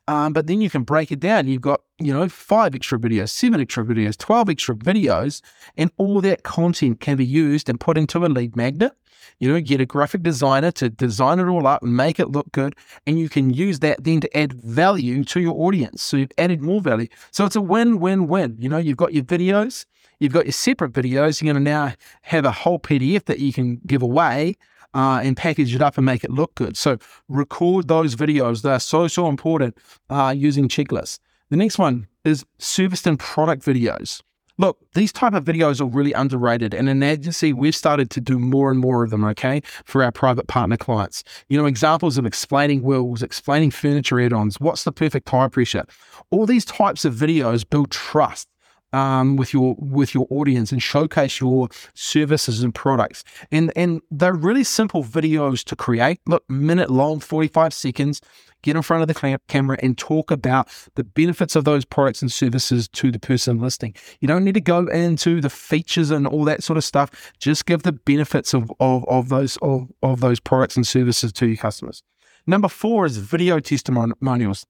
um, 0.08 0.34
but 0.34 0.48
then 0.48 0.62
you 0.62 0.70
can 0.70 0.84
break 0.84 1.12
it 1.12 1.20
down. 1.20 1.48
You've 1.48 1.62
got, 1.62 1.82
you 2.00 2.14
know, 2.14 2.30
five 2.30 2.74
extra 2.76 2.98
videos, 2.98 3.30
seven 3.30 3.62
extra 3.62 3.84
videos, 3.86 4.18
12 4.18 4.50
extra 4.50 4.76
videos, 4.76 5.42
and 5.76 5.92
all 5.98 6.22
that 6.22 6.44
content 6.44 7.00
can 7.00 7.18
be 7.18 7.26
used 7.26 7.70
and 7.70 7.80
put 7.80 7.98
into 7.98 8.26
a 8.26 8.28
lead 8.28 8.56
magnet. 8.56 8.94
You 9.40 9.52
know, 9.52 9.60
get 9.60 9.82
a 9.82 9.86
graphic 9.86 10.24
designer 10.24 10.72
to 10.72 10.90
design 10.90 11.40
it 11.40 11.48
all 11.48 11.68
up 11.68 11.84
and 11.84 11.96
make 11.96 12.20
it 12.20 12.30
look 12.30 12.52
good. 12.54 12.76
And 13.06 13.20
you 13.20 13.30
can 13.30 13.52
use 13.52 13.80
that 13.80 14.04
then 14.04 14.22
to 14.22 14.38
add 14.38 14.54
value 14.54 15.24
to 15.26 15.40
your 15.40 15.54
audience. 15.54 16.02
So 16.02 16.18
you've 16.18 16.32
added 16.38 16.62
more 16.62 16.82
value. 16.82 17.08
So 17.32 17.46
it's 17.46 17.56
a 17.56 17.62
win, 17.62 18.00
win, 18.00 18.28
win. 18.28 18.56
You 18.58 18.70
know, 18.70 18.78
you've 18.78 18.98
got 18.98 19.14
your 19.14 19.24
videos, 19.24 19.86
you've 20.20 20.34
got 20.34 20.46
your 20.46 20.54
separate 20.54 20.94
videos. 20.94 21.42
You're 21.42 21.54
going 21.54 21.64
to 21.64 21.70
now 21.70 21.94
have 22.24 22.46
a 22.46 22.52
whole 22.52 22.80
PDF 22.80 23.26
that 23.26 23.40
you 23.40 23.54
can 23.54 23.80
give 23.86 24.02
away. 24.02 24.56
Uh, 24.94 25.20
and 25.22 25.38
package 25.38 25.76
it 25.76 25.82
up 25.82 25.98
and 25.98 26.06
make 26.06 26.24
it 26.24 26.32
look 26.32 26.56
good. 26.56 26.76
So 26.76 26.98
record 27.28 27.88
those 27.88 28.16
videos. 28.16 28.64
They're 28.64 28.80
so, 28.80 29.08
so 29.08 29.28
important 29.28 29.78
uh, 30.10 30.34
using 30.36 30.68
checklists. 30.68 31.20
The 31.50 31.58
next 31.58 31.78
one 31.78 32.08
is 32.26 32.46
service 32.58 33.06
and 33.06 33.20
product 33.20 33.64
videos. 33.64 34.22
Look, 34.58 34.80
these 34.96 35.14
type 35.14 35.34
of 35.34 35.44
videos 35.44 35.80
are 35.80 35.86
really 35.86 36.14
underrated. 36.14 36.74
And 36.74 36.90
in 36.90 37.04
agency, 37.04 37.54
we've 37.54 37.76
started 37.76 38.10
to 38.12 38.22
do 38.22 38.40
more 38.40 38.72
and 38.72 38.80
more 38.80 39.04
of 39.04 39.12
them, 39.12 39.24
okay, 39.24 39.62
for 39.86 40.04
our 40.04 40.12
private 40.12 40.48
partner 40.48 40.78
clients. 40.78 41.24
You 41.48 41.60
know, 41.60 41.68
examples 41.68 42.18
of 42.18 42.26
explaining 42.26 42.82
wheels, 42.82 43.22
explaining 43.22 43.70
furniture 43.70 44.20
add-ons, 44.20 44.60
what's 44.60 44.84
the 44.84 44.92
perfect 44.92 45.28
tire 45.28 45.50
pressure. 45.50 45.86
All 46.32 46.48
these 46.48 46.66
types 46.66 47.06
of 47.06 47.14
videos 47.14 47.70
build 47.70 47.92
trust. 47.92 48.48
Um, 48.94 49.36
with 49.36 49.54
your 49.54 49.76
with 49.80 50.14
your 50.14 50.28
audience 50.30 50.72
and 50.72 50.82
showcase 50.82 51.42
your 51.42 51.68
services 51.94 52.64
and 52.64 52.74
products. 52.74 53.26
And 53.52 53.74
and 53.76 54.02
they're 54.10 54.34
really 54.34 54.64
simple 54.64 55.04
videos 55.04 55.64
to 55.66 55.76
create. 55.76 56.22
Look, 56.26 56.50
minute 56.50 56.90
long, 56.90 57.20
45 57.20 57.74
seconds 57.74 58.22
get 58.64 58.76
in 58.76 58.82
front 58.82 59.02
of 59.02 59.08
the 59.08 59.40
camera 59.48 59.78
and 59.82 59.98
talk 59.98 60.32
about 60.32 60.68
the 60.96 61.04
benefits 61.04 61.56
of 61.56 61.64
those 61.64 61.86
products 61.86 62.22
and 62.22 62.32
services 62.32 62.88
to 62.90 63.12
the 63.12 63.20
person 63.20 63.60
listening. 63.60 63.96
You 64.20 64.28
don't 64.28 64.44
need 64.44 64.56
to 64.56 64.62
go 64.62 64.88
into 64.88 65.42
the 65.42 65.50
features 65.50 66.12
and 66.12 66.28
all 66.28 66.44
that 66.46 66.64
sort 66.64 66.78
of 66.78 66.84
stuff. 66.84 67.32
Just 67.40 67.66
give 67.66 67.84
the 67.84 67.94
benefits 67.94 68.54
of, 68.54 68.72
of, 68.80 69.08
of 69.08 69.30
those 69.30 69.58
of, 69.58 69.90
of 70.02 70.20
those 70.20 70.40
products 70.40 70.76
and 70.76 70.86
services 70.86 71.32
to 71.34 71.48
your 71.48 71.58
customers. 71.58 72.04
Number 72.46 72.70
four 72.70 73.06
is 73.06 73.18
video 73.18 73.60
testimonials. 73.60 74.66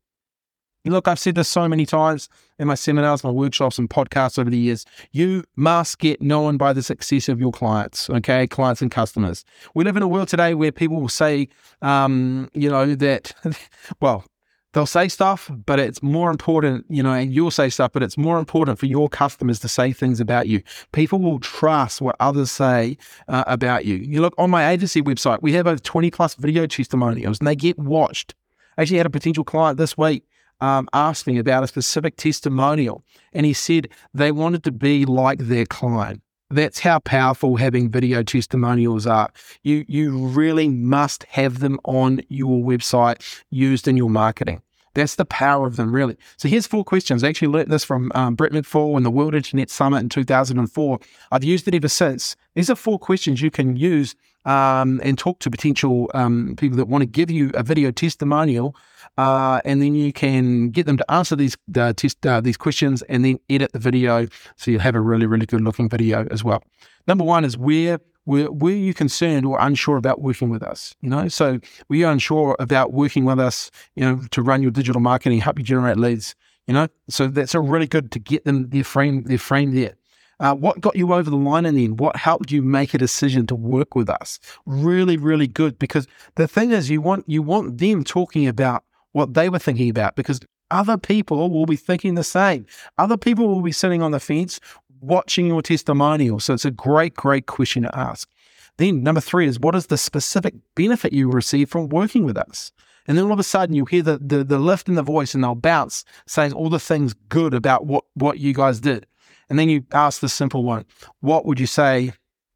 Look, 0.90 1.08
I've 1.08 1.20
said 1.20 1.36
this 1.36 1.50
so 1.50 1.68
many 1.68 1.86
times 1.86 2.30
in 2.60 2.68
my 2.68 2.76
seminars, 2.76 3.24
my 3.24 3.30
workshops, 3.30 3.78
and 3.78 3.90
podcasts 3.90 4.40
over 4.40 4.50
the 4.50 4.58
years. 4.58 4.86
You 5.12 5.44
must 5.56 6.00
get 6.00 6.22
known 6.22 6.58
by 6.58 6.74
the 6.74 6.82
success 6.82 7.30
of 7.30 7.40
your 7.40 7.52
clients, 7.52 8.10
okay? 8.10 8.48
Clients 8.48 8.82
and 8.82 8.90
customers. 8.90 9.44
We 9.76 9.84
live 9.84 9.98
in 9.98 10.04
a 10.04 10.08
world 10.08 10.30
today 10.30 10.54
where 10.54 10.72
people 10.72 11.00
will 11.00 11.10
say, 11.10 11.50
um, 11.82 12.50
you 12.54 12.70
know, 12.70 12.96
that, 12.96 13.34
well, 14.02 14.26
they'll 14.74 14.86
say 14.86 15.08
stuff, 15.08 15.52
but 15.66 15.80
it's 15.80 16.02
more 16.02 16.32
important, 16.32 16.86
you 16.90 17.04
know, 17.04 17.14
and 17.14 17.34
you'll 17.34 17.52
say 17.52 17.70
stuff, 17.70 17.92
but 17.92 18.04
it's 18.04 18.18
more 18.18 18.40
important 18.40 18.80
for 18.80 18.86
your 18.86 19.10
customers 19.10 19.60
to 19.60 19.68
say 19.68 19.92
things 19.92 20.20
about 20.20 20.48
you. 20.48 20.62
People 20.94 21.20
will 21.20 21.40
trust 21.40 22.02
what 22.02 22.16
others 22.20 22.52
say 22.52 22.98
uh, 23.28 23.44
about 23.48 23.86
you. 23.86 23.96
You 23.96 24.22
look 24.22 24.36
on 24.38 24.50
my 24.50 24.70
agency 24.70 25.02
website, 25.02 25.42
we 25.42 25.54
have 25.54 25.68
over 25.68 25.80
20 25.80 26.12
plus 26.12 26.36
video 26.36 26.66
testimonials 26.66 27.40
and 27.40 27.48
they 27.48 27.56
get 27.56 27.78
watched. 27.78 28.36
I 28.78 28.84
actually 28.84 28.98
had 28.98 29.08
a 29.08 29.12
potential 29.12 29.44
client 29.44 29.78
this 29.78 29.98
week 29.98 30.24
um, 30.62 30.88
asked 30.94 31.28
me 31.28 31.38
about 31.38 31.64
a 31.64 31.68
specific 31.68 32.18
testimonial, 32.18 33.04
and 33.34 33.46
he 33.46 33.54
said 33.54 33.90
they 34.14 34.32
wanted 34.32 34.64
to 34.66 34.72
be 34.72 35.06
like 35.06 35.40
their 35.40 35.66
client. 35.66 36.22
That's 36.50 36.80
how 36.80 37.00
powerful 37.00 37.58
having 37.58 37.90
video 37.90 38.24
testimonials 38.24 39.06
are. 39.06 39.30
You 39.64 39.84
you 39.88 40.18
really 40.18 40.70
must 40.70 41.24
have 41.26 41.60
them 41.60 41.80
on 41.84 42.22
your 42.30 42.64
website 42.64 43.22
used 43.50 43.88
in 43.88 43.98
your 43.98 44.10
marketing. 44.10 44.62
That's 44.98 45.14
the 45.14 45.26
power 45.26 45.68
of 45.68 45.76
them, 45.76 45.94
really. 45.94 46.18
So 46.38 46.48
here's 46.48 46.66
four 46.66 46.84
questions. 46.84 47.24
I 47.24 47.28
actually 47.30 47.50
learned 47.50 47.70
this 47.70 47.84
from 47.84 48.12
um, 48.16 48.34
Brett 48.34 48.52
McFall 48.52 48.98
in 48.98 49.04
the 49.04 49.12
World 49.12 49.36
Internet 49.36 49.70
Summit 49.70 50.00
in 50.00 50.10
2004. 50.10 51.00
I've 51.32 51.44
used 51.44 51.68
it 51.68 51.76
ever 51.76 51.88
since. 51.88 52.36
These 52.56 52.72
are 52.72 52.76
four 52.76 52.98
questions 52.98 53.40
you 53.40 53.52
can 53.52 53.76
use 53.76 54.16
um, 54.48 55.00
and 55.04 55.18
talk 55.18 55.40
to 55.40 55.52
potential 55.52 56.10
um, 56.14 56.56
people 56.58 56.78
that 56.78 56.88
want 56.88 57.04
to 57.04 57.06
give 57.06 57.30
you 57.30 57.52
a 57.54 57.62
video 57.62 57.92
testimonial, 57.92 58.76
uh, 59.18 59.62
and 59.66 59.82
then 59.82 59.94
you 59.94 60.12
can 60.12 60.70
get 60.70 60.86
them 60.86 60.98
to 60.98 61.12
answer 61.12 61.36
these 61.36 61.56
uh, 61.76 61.94
test 61.94 62.26
uh, 62.26 62.42
these 62.42 62.58
questions, 62.58 63.04
and 63.04 63.24
then 63.24 63.40
edit 63.50 63.74
the 63.74 63.80
video 63.80 64.26
so 64.56 64.72
you'll 64.72 64.82
have 64.82 64.96
a 64.96 65.02
really 65.02 65.28
really 65.28 65.46
good 65.46 65.62
looking 65.62 65.90
video 65.90 66.26
as 66.32 66.44
well. 66.44 66.64
Number 67.08 67.24
one 67.24 67.46
is 67.46 67.58
where 67.58 68.00
were, 68.26 68.52
were 68.52 68.72
you 68.72 68.94
concerned 68.94 69.46
or 69.46 69.58
unsure 69.60 69.98
about 69.98 70.22
working 70.22 70.50
with 70.50 70.64
us? 70.64 70.96
You 71.02 71.10
know, 71.10 71.28
so 71.28 71.60
were 71.88 71.96
you 71.96 72.08
unsure 72.08 72.56
about 72.60 72.94
working 72.94 73.26
with 73.26 73.40
us? 73.40 73.70
You 73.96 74.04
know, 74.06 74.22
to 74.32 74.42
run 74.42 74.62
your 74.62 74.72
digital 74.72 75.02
marketing, 75.02 75.40
help 75.40 75.60
you 75.60 75.66
generate 75.66 75.98
leads. 75.98 76.36
You 76.68 76.74
know, 76.74 76.88
so 77.10 77.28
that's 77.28 77.56
a 77.56 77.62
really 77.62 77.88
good 77.88 78.12
to 78.12 78.20
get 78.20 78.44
them 78.44 78.70
their 78.70 78.84
frame 78.84 79.24
their 79.24 79.38
frame 79.38 79.74
there. 79.74 79.96
Uh, 80.40 80.54
what 80.54 80.80
got 80.80 80.96
you 80.96 81.14
over 81.14 81.30
the 81.30 81.36
line 81.36 81.66
and 81.66 81.78
then 81.78 81.98
what 81.98 82.16
helped 82.16 82.52
you 82.52 82.62
make 82.62 82.94
a 82.94 82.98
decision 82.98 83.48
to 83.48 83.56
work 83.56 83.96
with 83.96 84.10
us? 84.10 84.40
Really, 84.66 85.18
really 85.18 85.48
good 85.48 85.80
because 85.80 86.08
the 86.36 86.48
thing 86.48 86.72
is 86.72 86.90
you 86.90 87.02
want 87.02 87.24
you 87.28 87.42
want 87.42 87.80
them 87.80 88.04
talking 88.04 88.48
about 88.48 88.84
what 89.14 89.34
they 89.34 89.50
were 89.50 89.60
thinking 89.60 89.90
about 89.90 90.16
because 90.16 90.40
other 90.70 90.98
people 90.98 91.50
will 91.50 91.66
be 91.66 91.76
thinking 91.76 92.16
the 92.16 92.24
same. 92.24 92.66
Other 92.98 93.18
people 93.18 93.48
will 93.48 93.62
be 93.62 93.72
sitting 93.72 94.04
on 94.04 94.12
the 94.12 94.20
fence 94.20 94.60
watching 95.02 95.48
your 95.48 95.62
testimonial. 95.62 96.40
So 96.40 96.54
it's 96.54 96.66
a 96.66 96.72
great, 96.72 97.16
great 97.16 97.46
question 97.46 97.84
to 97.84 97.98
ask. 97.98 98.30
Then 98.78 99.02
number 99.02 99.22
three 99.22 99.48
is 99.48 99.60
what 99.60 99.76
is 99.76 99.88
the 99.88 99.98
specific 99.98 100.54
benefit 100.76 101.14
you 101.14 101.30
receive 101.30 101.70
from 101.70 101.90
working 101.90 102.26
with 102.26 102.38
us? 102.38 102.72
And 103.08 103.18
then 103.18 103.26
all 103.26 103.32
of 103.32 103.40
a 103.40 103.44
sudden 103.44 103.76
you 103.76 103.86
hear 103.86 104.04
the, 104.04 104.18
the, 104.18 104.44
the 104.44 104.60
lift 104.60 104.90
in 104.90 104.96
the 104.96 105.02
voice 105.02 105.34
and 105.34 105.44
they'll 105.44 105.56
bounce 105.56 106.04
saying 106.28 106.54
all 106.54 106.70
the 106.70 106.80
things 106.80 107.14
good 107.30 107.54
about 107.54 107.86
what, 107.86 108.04
what 108.16 108.40
you 108.40 108.54
guys 108.54 108.80
did. 108.80 109.08
And 109.50 109.58
then 109.58 109.70
you 109.70 109.84
ask 109.92 110.22
the 110.22 110.30
simple 110.30 110.64
one 110.64 110.86
what 111.22 111.46
would 111.46 111.60
you 111.60 111.68
say 111.68 112.14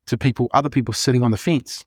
to 0.07 0.17
people, 0.17 0.49
other 0.53 0.69
people 0.69 0.93
sitting 0.93 1.23
on 1.23 1.31
the 1.31 1.37
fence? 1.37 1.85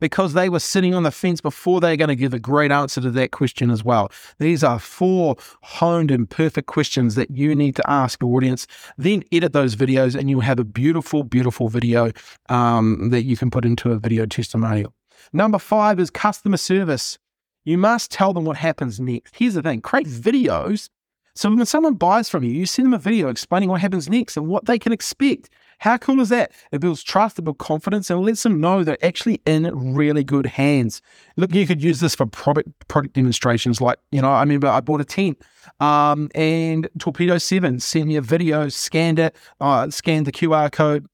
Because 0.00 0.32
they 0.32 0.48
were 0.48 0.58
sitting 0.58 0.94
on 0.94 1.04
the 1.04 1.12
fence 1.12 1.40
before 1.40 1.80
they're 1.80 1.96
going 1.96 2.08
to 2.08 2.16
give 2.16 2.34
a 2.34 2.38
great 2.40 2.72
answer 2.72 3.00
to 3.00 3.10
that 3.12 3.30
question 3.30 3.70
as 3.70 3.84
well. 3.84 4.10
These 4.40 4.64
are 4.64 4.80
four 4.80 5.36
honed 5.62 6.10
and 6.10 6.28
perfect 6.28 6.66
questions 6.66 7.14
that 7.14 7.30
you 7.30 7.54
need 7.54 7.76
to 7.76 7.88
ask 7.88 8.20
your 8.20 8.34
audience. 8.34 8.66
Then 8.98 9.22
edit 9.30 9.52
those 9.52 9.76
videos, 9.76 10.18
and 10.18 10.28
you'll 10.28 10.40
have 10.40 10.58
a 10.58 10.64
beautiful, 10.64 11.22
beautiful 11.22 11.68
video 11.68 12.10
um, 12.48 13.10
that 13.10 13.22
you 13.22 13.36
can 13.36 13.48
put 13.48 13.64
into 13.64 13.92
a 13.92 13.96
video 13.96 14.26
testimonial. 14.26 14.92
Number 15.32 15.60
five 15.60 16.00
is 16.00 16.10
customer 16.10 16.56
service. 16.56 17.16
You 17.64 17.78
must 17.78 18.10
tell 18.10 18.32
them 18.32 18.44
what 18.44 18.56
happens 18.56 18.98
next. 18.98 19.36
Here's 19.36 19.54
the 19.54 19.62
thing 19.62 19.82
create 19.82 20.08
videos 20.08 20.88
so 21.34 21.48
when 21.48 21.64
someone 21.64 21.94
buys 21.94 22.28
from 22.28 22.44
you, 22.44 22.50
you 22.50 22.66
send 22.66 22.86
them 22.86 22.94
a 22.94 22.98
video 22.98 23.28
explaining 23.28 23.70
what 23.70 23.80
happens 23.80 24.08
next 24.08 24.36
and 24.36 24.46
what 24.46 24.66
they 24.66 24.78
can 24.78 24.92
expect. 24.92 25.48
How 25.78 25.96
cool 25.96 26.20
is 26.20 26.28
that? 26.28 26.52
It 26.72 26.80
builds 26.80 27.02
trust, 27.02 27.38
it 27.38 27.42
builds 27.42 27.58
confidence, 27.58 28.10
and 28.10 28.20
lets 28.20 28.42
them 28.42 28.60
know 28.60 28.84
they're 28.84 29.02
actually 29.04 29.40
in 29.46 29.94
really 29.94 30.24
good 30.24 30.44
hands. 30.44 31.00
Look, 31.36 31.54
you 31.54 31.66
could 31.66 31.82
use 31.82 32.00
this 32.00 32.14
for 32.14 32.26
product 32.26 32.68
product 32.88 33.14
demonstrations. 33.14 33.80
Like, 33.80 33.98
you 34.10 34.20
know, 34.20 34.30
I 34.30 34.40
remember 34.40 34.68
I 34.68 34.80
bought 34.80 35.00
a 35.00 35.04
tent, 35.04 35.42
um, 35.80 36.28
and 36.34 36.88
Torpedo 36.98 37.38
Seven 37.38 37.80
sent 37.80 38.08
me 38.08 38.16
a 38.16 38.22
video, 38.22 38.68
scanned 38.68 39.18
it, 39.18 39.34
uh, 39.60 39.88
scanned 39.90 40.26
the 40.26 40.32
QR 40.32 40.70
code, 40.70 41.06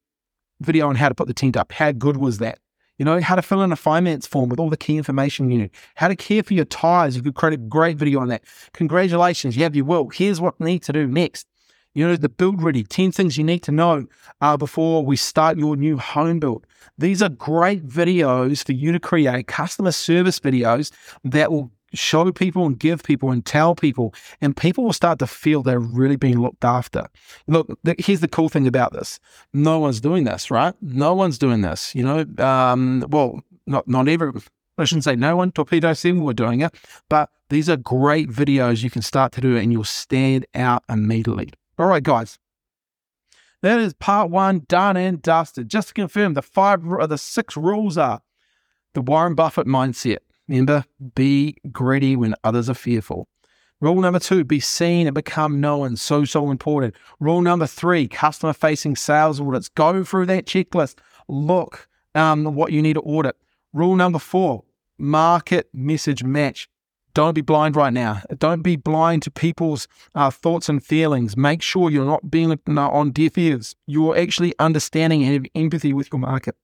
video 0.61 0.89
on 0.89 0.97
how 0.97 1.09
to 1.09 1.15
put 1.15 1.29
the 1.29 1.35
tent 1.35 1.57
up. 1.57 1.71
How 1.73 1.93
good 1.93 2.17
was 2.17 2.39
that? 2.39 2.59
You 2.99 3.05
know, 3.05 3.21
how 3.21 3.37
to 3.37 3.43
fill 3.43 3.63
in 3.63 3.73
a 3.73 3.77
finance 3.77 4.27
form 4.27 4.49
with 4.49 4.59
all 4.59 4.71
the 4.71 4.77
key 4.77 4.97
information 4.97 5.51
you 5.51 5.59
need, 5.59 5.71
how 5.95 6.09
to 6.09 6.17
care 6.17 6.43
for 6.43 6.55
your 6.55 6.65
tires. 6.65 7.17
You 7.17 7.23
could 7.23 7.35
create 7.35 7.55
a 7.55 7.57
great 7.57 7.97
video 7.97 8.21
on 8.21 8.29
that. 8.29 8.43
Congratulations, 8.73 9.57
you 9.57 9.63
have 9.63 9.77
your 9.77 9.85
will. 9.85 10.09
Here's 10.09 10.41
what 10.41 10.55
you 10.59 10.67
need 10.67 10.83
to 10.85 10.93
do 10.93 11.07
next. 11.07 11.47
You 11.95 12.07
know, 12.07 12.17
the 12.17 12.29
build 12.29 12.63
ready, 12.63 12.85
10 12.85 13.13
things 13.13 13.39
you 13.39 13.45
need 13.45 13.61
to 13.61 13.73
know 13.73 14.07
uh, 14.41 14.57
before 14.57 15.05
we 15.05 15.17
start 15.17 15.59
your 15.59 15.75
new 15.77 15.97
home 15.97 16.39
build. 16.39 16.67
These 16.97 17.23
are 17.23 17.29
great 17.29 17.87
videos 17.89 18.65
for 18.65 18.73
you 18.73 18.93
to 18.93 19.01
create 19.01 19.47
customer 19.47 19.93
service 19.93 20.39
videos 20.39 20.93
that 21.25 21.51
will 21.51 21.73
show 21.95 22.31
people 22.33 22.67
and 22.67 22.79
give 22.79 23.03
people 23.03 23.31
and 23.31 23.45
tell 23.45 23.75
people, 23.75 24.15
and 24.41 24.57
people 24.57 24.85
will 24.85 24.93
start 24.93 25.19
to 25.21 25.27
feel 25.27 25.63
they're 25.63 25.79
really 25.79 26.17
being 26.17 26.41
looked 26.41 26.65
after. 26.65 27.07
Look, 27.47 27.69
here's 27.99 28.21
the 28.21 28.29
cool 28.29 28.49
thing 28.49 28.67
about 28.67 28.93
this: 28.93 29.21
no 29.53 29.79
one's 29.79 30.01
doing 30.01 30.25
this, 30.25 30.51
right? 30.51 30.75
No 30.81 31.15
one's 31.15 31.39
doing 31.39 31.63
this. 31.63 31.95
You 31.95 32.03
know, 32.03 32.45
um, 32.45 33.05
well, 33.09 33.43
not 33.67 33.89
not 33.89 34.09
every. 34.09 34.33
I 34.77 34.85
shouldn't 34.85 35.05
say 35.05 35.17
no 35.17 35.37
one. 35.37 35.51
Torpedo 35.51 35.93
Seven 35.93 36.23
were 36.23 36.33
doing 36.33 36.61
it, 36.61 36.75
but 37.09 37.31
these 37.51 37.69
are 37.69 37.77
great 37.77 38.29
videos 38.29 38.85
you 38.85 38.91
can 38.91 39.03
start 39.03 39.33
to 39.33 39.41
do, 39.41 39.57
and 39.57 39.73
you'll 39.73 39.85
stand 39.85 40.47
out 40.55 40.85
immediately. 40.89 41.51
All 41.79 41.87
right, 41.87 42.03
guys. 42.03 42.39
That 43.61 43.81
is 43.81 43.93
part 43.93 44.31
one 44.31 44.67
done 44.69 44.97
and 44.97 45.21
dusted. 45.21 45.69
Just 45.69 45.89
to 45.89 45.95
confirm, 45.95 46.35
the 46.35 46.43
five 46.43 46.87
or 46.87 47.09
the 47.09 47.19
six 47.19 47.57
rules 47.57 47.99
are 47.99 48.21
the 48.95 49.01
Warren 49.01 49.35
Buffett 49.35 49.67
mindset 49.67 50.19
Remember, 50.49 50.85
be 51.15 51.57
greedy 51.71 52.17
when 52.17 52.35
others 52.43 52.71
are 52.71 52.75
fearful. 52.75 53.29
Rule 53.81 54.01
number 54.01 54.19
two, 54.19 54.43
be 54.43 54.59
seen 54.59 55.07
and 55.07 55.15
become 55.15 55.61
known. 55.61 55.97
So, 55.97 56.25
so 56.25 56.51
important. 56.51 56.97
Rule 57.21 57.43
number 57.43 57.67
three, 57.67 58.09
customer 58.09 58.53
facing 58.53 58.97
sales 58.97 59.41
audits. 59.41 59.69
Go 59.69 60.03
through 60.03 60.27
that 60.27 60.47
checklist. 60.47 60.97
Look 61.29 61.89
um, 62.15 62.57
what 62.57 62.73
you 62.73 62.83
need 62.83 62.95
to 62.95 63.03
audit. 63.03 63.37
Rule 63.73 63.95
number 63.95 64.19
four, 64.19 64.65
market 64.99 65.69
message 65.73 66.25
match. 66.25 66.69
Don't 67.15 67.35
be 67.35 67.41
blind 67.41 67.77
right 67.77 67.93
now. 67.93 68.23
Don't 68.37 68.63
be 68.63 68.77
blind 68.77 69.23
to 69.23 69.31
people's 69.31 69.87
uh, 70.15 70.31
thoughts 70.31 70.69
and 70.69 70.85
feelings. 70.85 71.37
Make 71.37 71.63
sure 71.63 71.91
you're 71.91 72.05
not 72.05 72.31
being 72.31 72.59
on 72.67 73.11
deaf 73.11 73.37
ears. 73.39 73.77
You're 73.87 74.17
actually 74.17 74.55
understanding 74.59 75.23
and 75.25 75.33
have 75.33 75.47
empathy 75.55 75.93
with 75.93 76.13
your 76.13 76.21
market. 76.21 76.57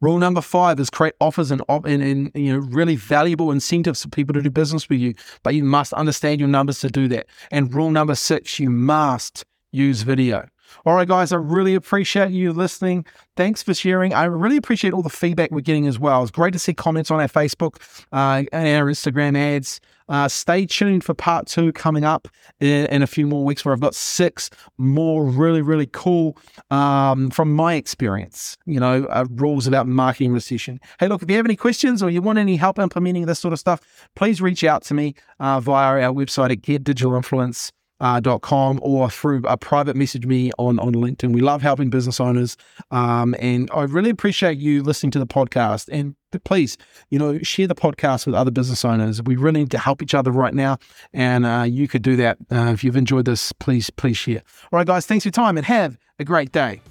Rule 0.00 0.18
number 0.18 0.40
five 0.40 0.78
is 0.80 0.90
create 0.90 1.14
offers 1.20 1.50
and, 1.50 1.62
and, 1.68 2.02
and 2.02 2.30
you 2.34 2.52
know 2.52 2.58
really 2.58 2.96
valuable 2.96 3.50
incentives 3.50 4.02
for 4.02 4.08
people 4.08 4.34
to 4.34 4.42
do 4.42 4.50
business 4.50 4.88
with 4.88 5.00
you, 5.00 5.14
but 5.42 5.54
you 5.54 5.64
must 5.64 5.92
understand 5.94 6.40
your 6.40 6.48
numbers 6.48 6.80
to 6.80 6.88
do 6.88 7.08
that. 7.08 7.26
And 7.50 7.72
rule 7.74 7.90
number 7.90 8.14
six, 8.14 8.58
you 8.58 8.70
must 8.70 9.44
use 9.72 10.02
video. 10.02 10.48
All 10.84 10.94
right, 10.94 11.06
guys, 11.08 11.32
I 11.32 11.36
really 11.36 11.74
appreciate 11.74 12.30
you 12.30 12.52
listening. 12.52 13.06
Thanks 13.36 13.62
for 13.62 13.74
sharing. 13.74 14.12
I 14.12 14.24
really 14.24 14.56
appreciate 14.56 14.92
all 14.92 15.02
the 15.02 15.10
feedback 15.10 15.50
we're 15.50 15.60
getting 15.60 15.86
as 15.86 15.98
well. 15.98 16.22
It's 16.22 16.30
great 16.30 16.52
to 16.52 16.58
see 16.58 16.74
comments 16.74 17.10
on 17.10 17.20
our 17.20 17.28
Facebook 17.28 17.76
uh, 18.12 18.44
and 18.52 18.68
our 18.68 18.86
Instagram 18.86 19.36
ads. 19.36 19.80
Uh, 20.08 20.28
stay 20.28 20.66
tuned 20.66 21.04
for 21.04 21.14
part 21.14 21.46
two 21.46 21.72
coming 21.72 22.04
up 22.04 22.28
in, 22.60 22.86
in, 22.86 23.02
a 23.02 23.06
few 23.06 23.26
more 23.26 23.44
weeks, 23.44 23.64
where 23.64 23.72
I've 23.72 23.80
got 23.80 23.94
six 23.94 24.50
more 24.78 25.24
really, 25.24 25.62
really 25.62 25.88
cool 25.92 26.36
um, 26.70 27.30
from 27.30 27.52
my 27.52 27.74
experience, 27.74 28.56
you 28.66 28.78
know, 28.78 29.04
uh, 29.06 29.26
rules 29.30 29.66
about 29.66 29.86
marketing 29.86 30.32
recession. 30.32 30.80
Hey, 31.00 31.08
look, 31.08 31.22
if 31.22 31.30
you 31.30 31.36
have 31.36 31.46
any 31.46 31.56
questions 31.56 32.02
or 32.02 32.10
you 32.10 32.22
want 32.22 32.38
any 32.38 32.56
help 32.56 32.78
implementing 32.78 33.26
this 33.26 33.38
sort 33.38 33.52
of 33.52 33.58
stuff, 33.58 34.08
please 34.14 34.40
reach 34.40 34.64
out 34.64 34.82
to 34.84 34.94
me 34.94 35.14
uh, 35.40 35.60
via 35.60 36.02
our 36.02 36.12
website 36.12 36.50
at 36.50 36.62
Get 36.62 36.84
Digital 36.84 37.14
Influence 37.14 37.72
uh, 38.00 38.20
.com 38.40 38.78
or 38.82 39.10
through 39.10 39.42
a 39.46 39.56
private 39.56 39.96
message 39.96 40.26
me 40.26 40.50
on, 40.58 40.78
on 40.78 40.94
LinkedIn. 40.94 41.32
We 41.32 41.40
love 41.40 41.62
helping 41.62 41.90
business 41.90 42.20
owners. 42.20 42.56
Um, 42.90 43.34
and 43.38 43.70
I 43.74 43.82
really 43.82 44.10
appreciate 44.10 44.58
you 44.58 44.82
listening 44.82 45.10
to 45.12 45.18
the 45.18 45.26
podcast. 45.26 45.88
And 45.90 46.14
please, 46.44 46.76
you 47.10 47.18
know, 47.18 47.38
share 47.38 47.66
the 47.66 47.74
podcast 47.74 48.26
with 48.26 48.34
other 48.34 48.50
business 48.50 48.84
owners. 48.84 49.22
We 49.22 49.36
really 49.36 49.60
need 49.60 49.70
to 49.70 49.78
help 49.78 50.02
each 50.02 50.14
other 50.14 50.30
right 50.30 50.54
now. 50.54 50.78
And 51.12 51.46
uh, 51.46 51.62
you 51.62 51.88
could 51.88 52.02
do 52.02 52.16
that. 52.16 52.38
Uh, 52.52 52.72
if 52.72 52.84
you've 52.84 52.96
enjoyed 52.96 53.24
this, 53.24 53.52
please, 53.52 53.88
please 53.90 54.16
share. 54.16 54.42
All 54.72 54.78
right, 54.78 54.86
guys, 54.86 55.06
thanks 55.06 55.24
for 55.24 55.28
your 55.28 55.32
time 55.32 55.56
and 55.56 55.66
have 55.66 55.96
a 56.18 56.24
great 56.24 56.52
day. 56.52 56.82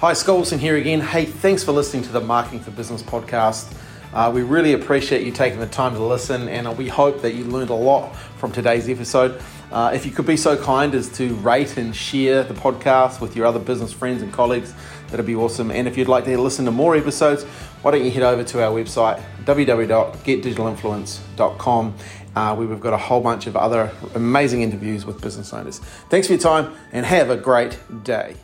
Hi, 0.00 0.12
Scott 0.12 0.36
Wilson 0.36 0.58
here 0.58 0.76
again. 0.76 1.00
Hey, 1.00 1.24
thanks 1.24 1.64
for 1.64 1.72
listening 1.72 2.02
to 2.02 2.12
the 2.12 2.20
Marketing 2.20 2.60
for 2.60 2.70
Business 2.70 3.02
podcast. 3.02 3.74
Uh, 4.12 4.30
we 4.30 4.42
really 4.42 4.72
appreciate 4.72 5.24
you 5.26 5.32
taking 5.32 5.58
the 5.58 5.66
time 5.66 5.94
to 5.94 6.02
listen, 6.02 6.48
and 6.48 6.76
we 6.78 6.88
hope 6.88 7.22
that 7.22 7.34
you 7.34 7.44
learned 7.44 7.70
a 7.70 7.74
lot 7.74 8.14
from 8.38 8.52
today's 8.52 8.88
episode. 8.88 9.40
Uh, 9.70 9.90
if 9.92 10.06
you 10.06 10.12
could 10.12 10.26
be 10.26 10.36
so 10.36 10.56
kind 10.56 10.94
as 10.94 11.08
to 11.18 11.34
rate 11.36 11.76
and 11.76 11.94
share 11.94 12.42
the 12.44 12.54
podcast 12.54 13.20
with 13.20 13.36
your 13.36 13.44
other 13.46 13.58
business 13.58 13.92
friends 13.92 14.22
and 14.22 14.32
colleagues, 14.32 14.72
that'd 15.10 15.26
be 15.26 15.34
awesome. 15.34 15.70
And 15.70 15.86
if 15.88 15.98
you'd 15.98 16.08
like 16.08 16.24
to 16.24 16.38
listen 16.38 16.64
to 16.66 16.70
more 16.70 16.94
episodes, 16.96 17.44
why 17.82 17.90
don't 17.90 18.04
you 18.04 18.10
head 18.10 18.22
over 18.22 18.44
to 18.44 18.64
our 18.64 18.72
website, 18.72 19.22
www.getdigitalinfluence.com, 19.44 21.94
uh, 22.34 22.54
where 22.54 22.66
we've 22.66 22.80
got 22.80 22.92
a 22.92 22.98
whole 22.98 23.20
bunch 23.20 23.46
of 23.46 23.56
other 23.56 23.90
amazing 24.14 24.62
interviews 24.62 25.04
with 25.04 25.20
business 25.20 25.52
owners. 25.52 25.80
Thanks 26.10 26.26
for 26.26 26.32
your 26.34 26.42
time 26.42 26.74
and 26.92 27.04
have 27.04 27.30
a 27.30 27.36
great 27.36 27.78
day. 28.04 28.36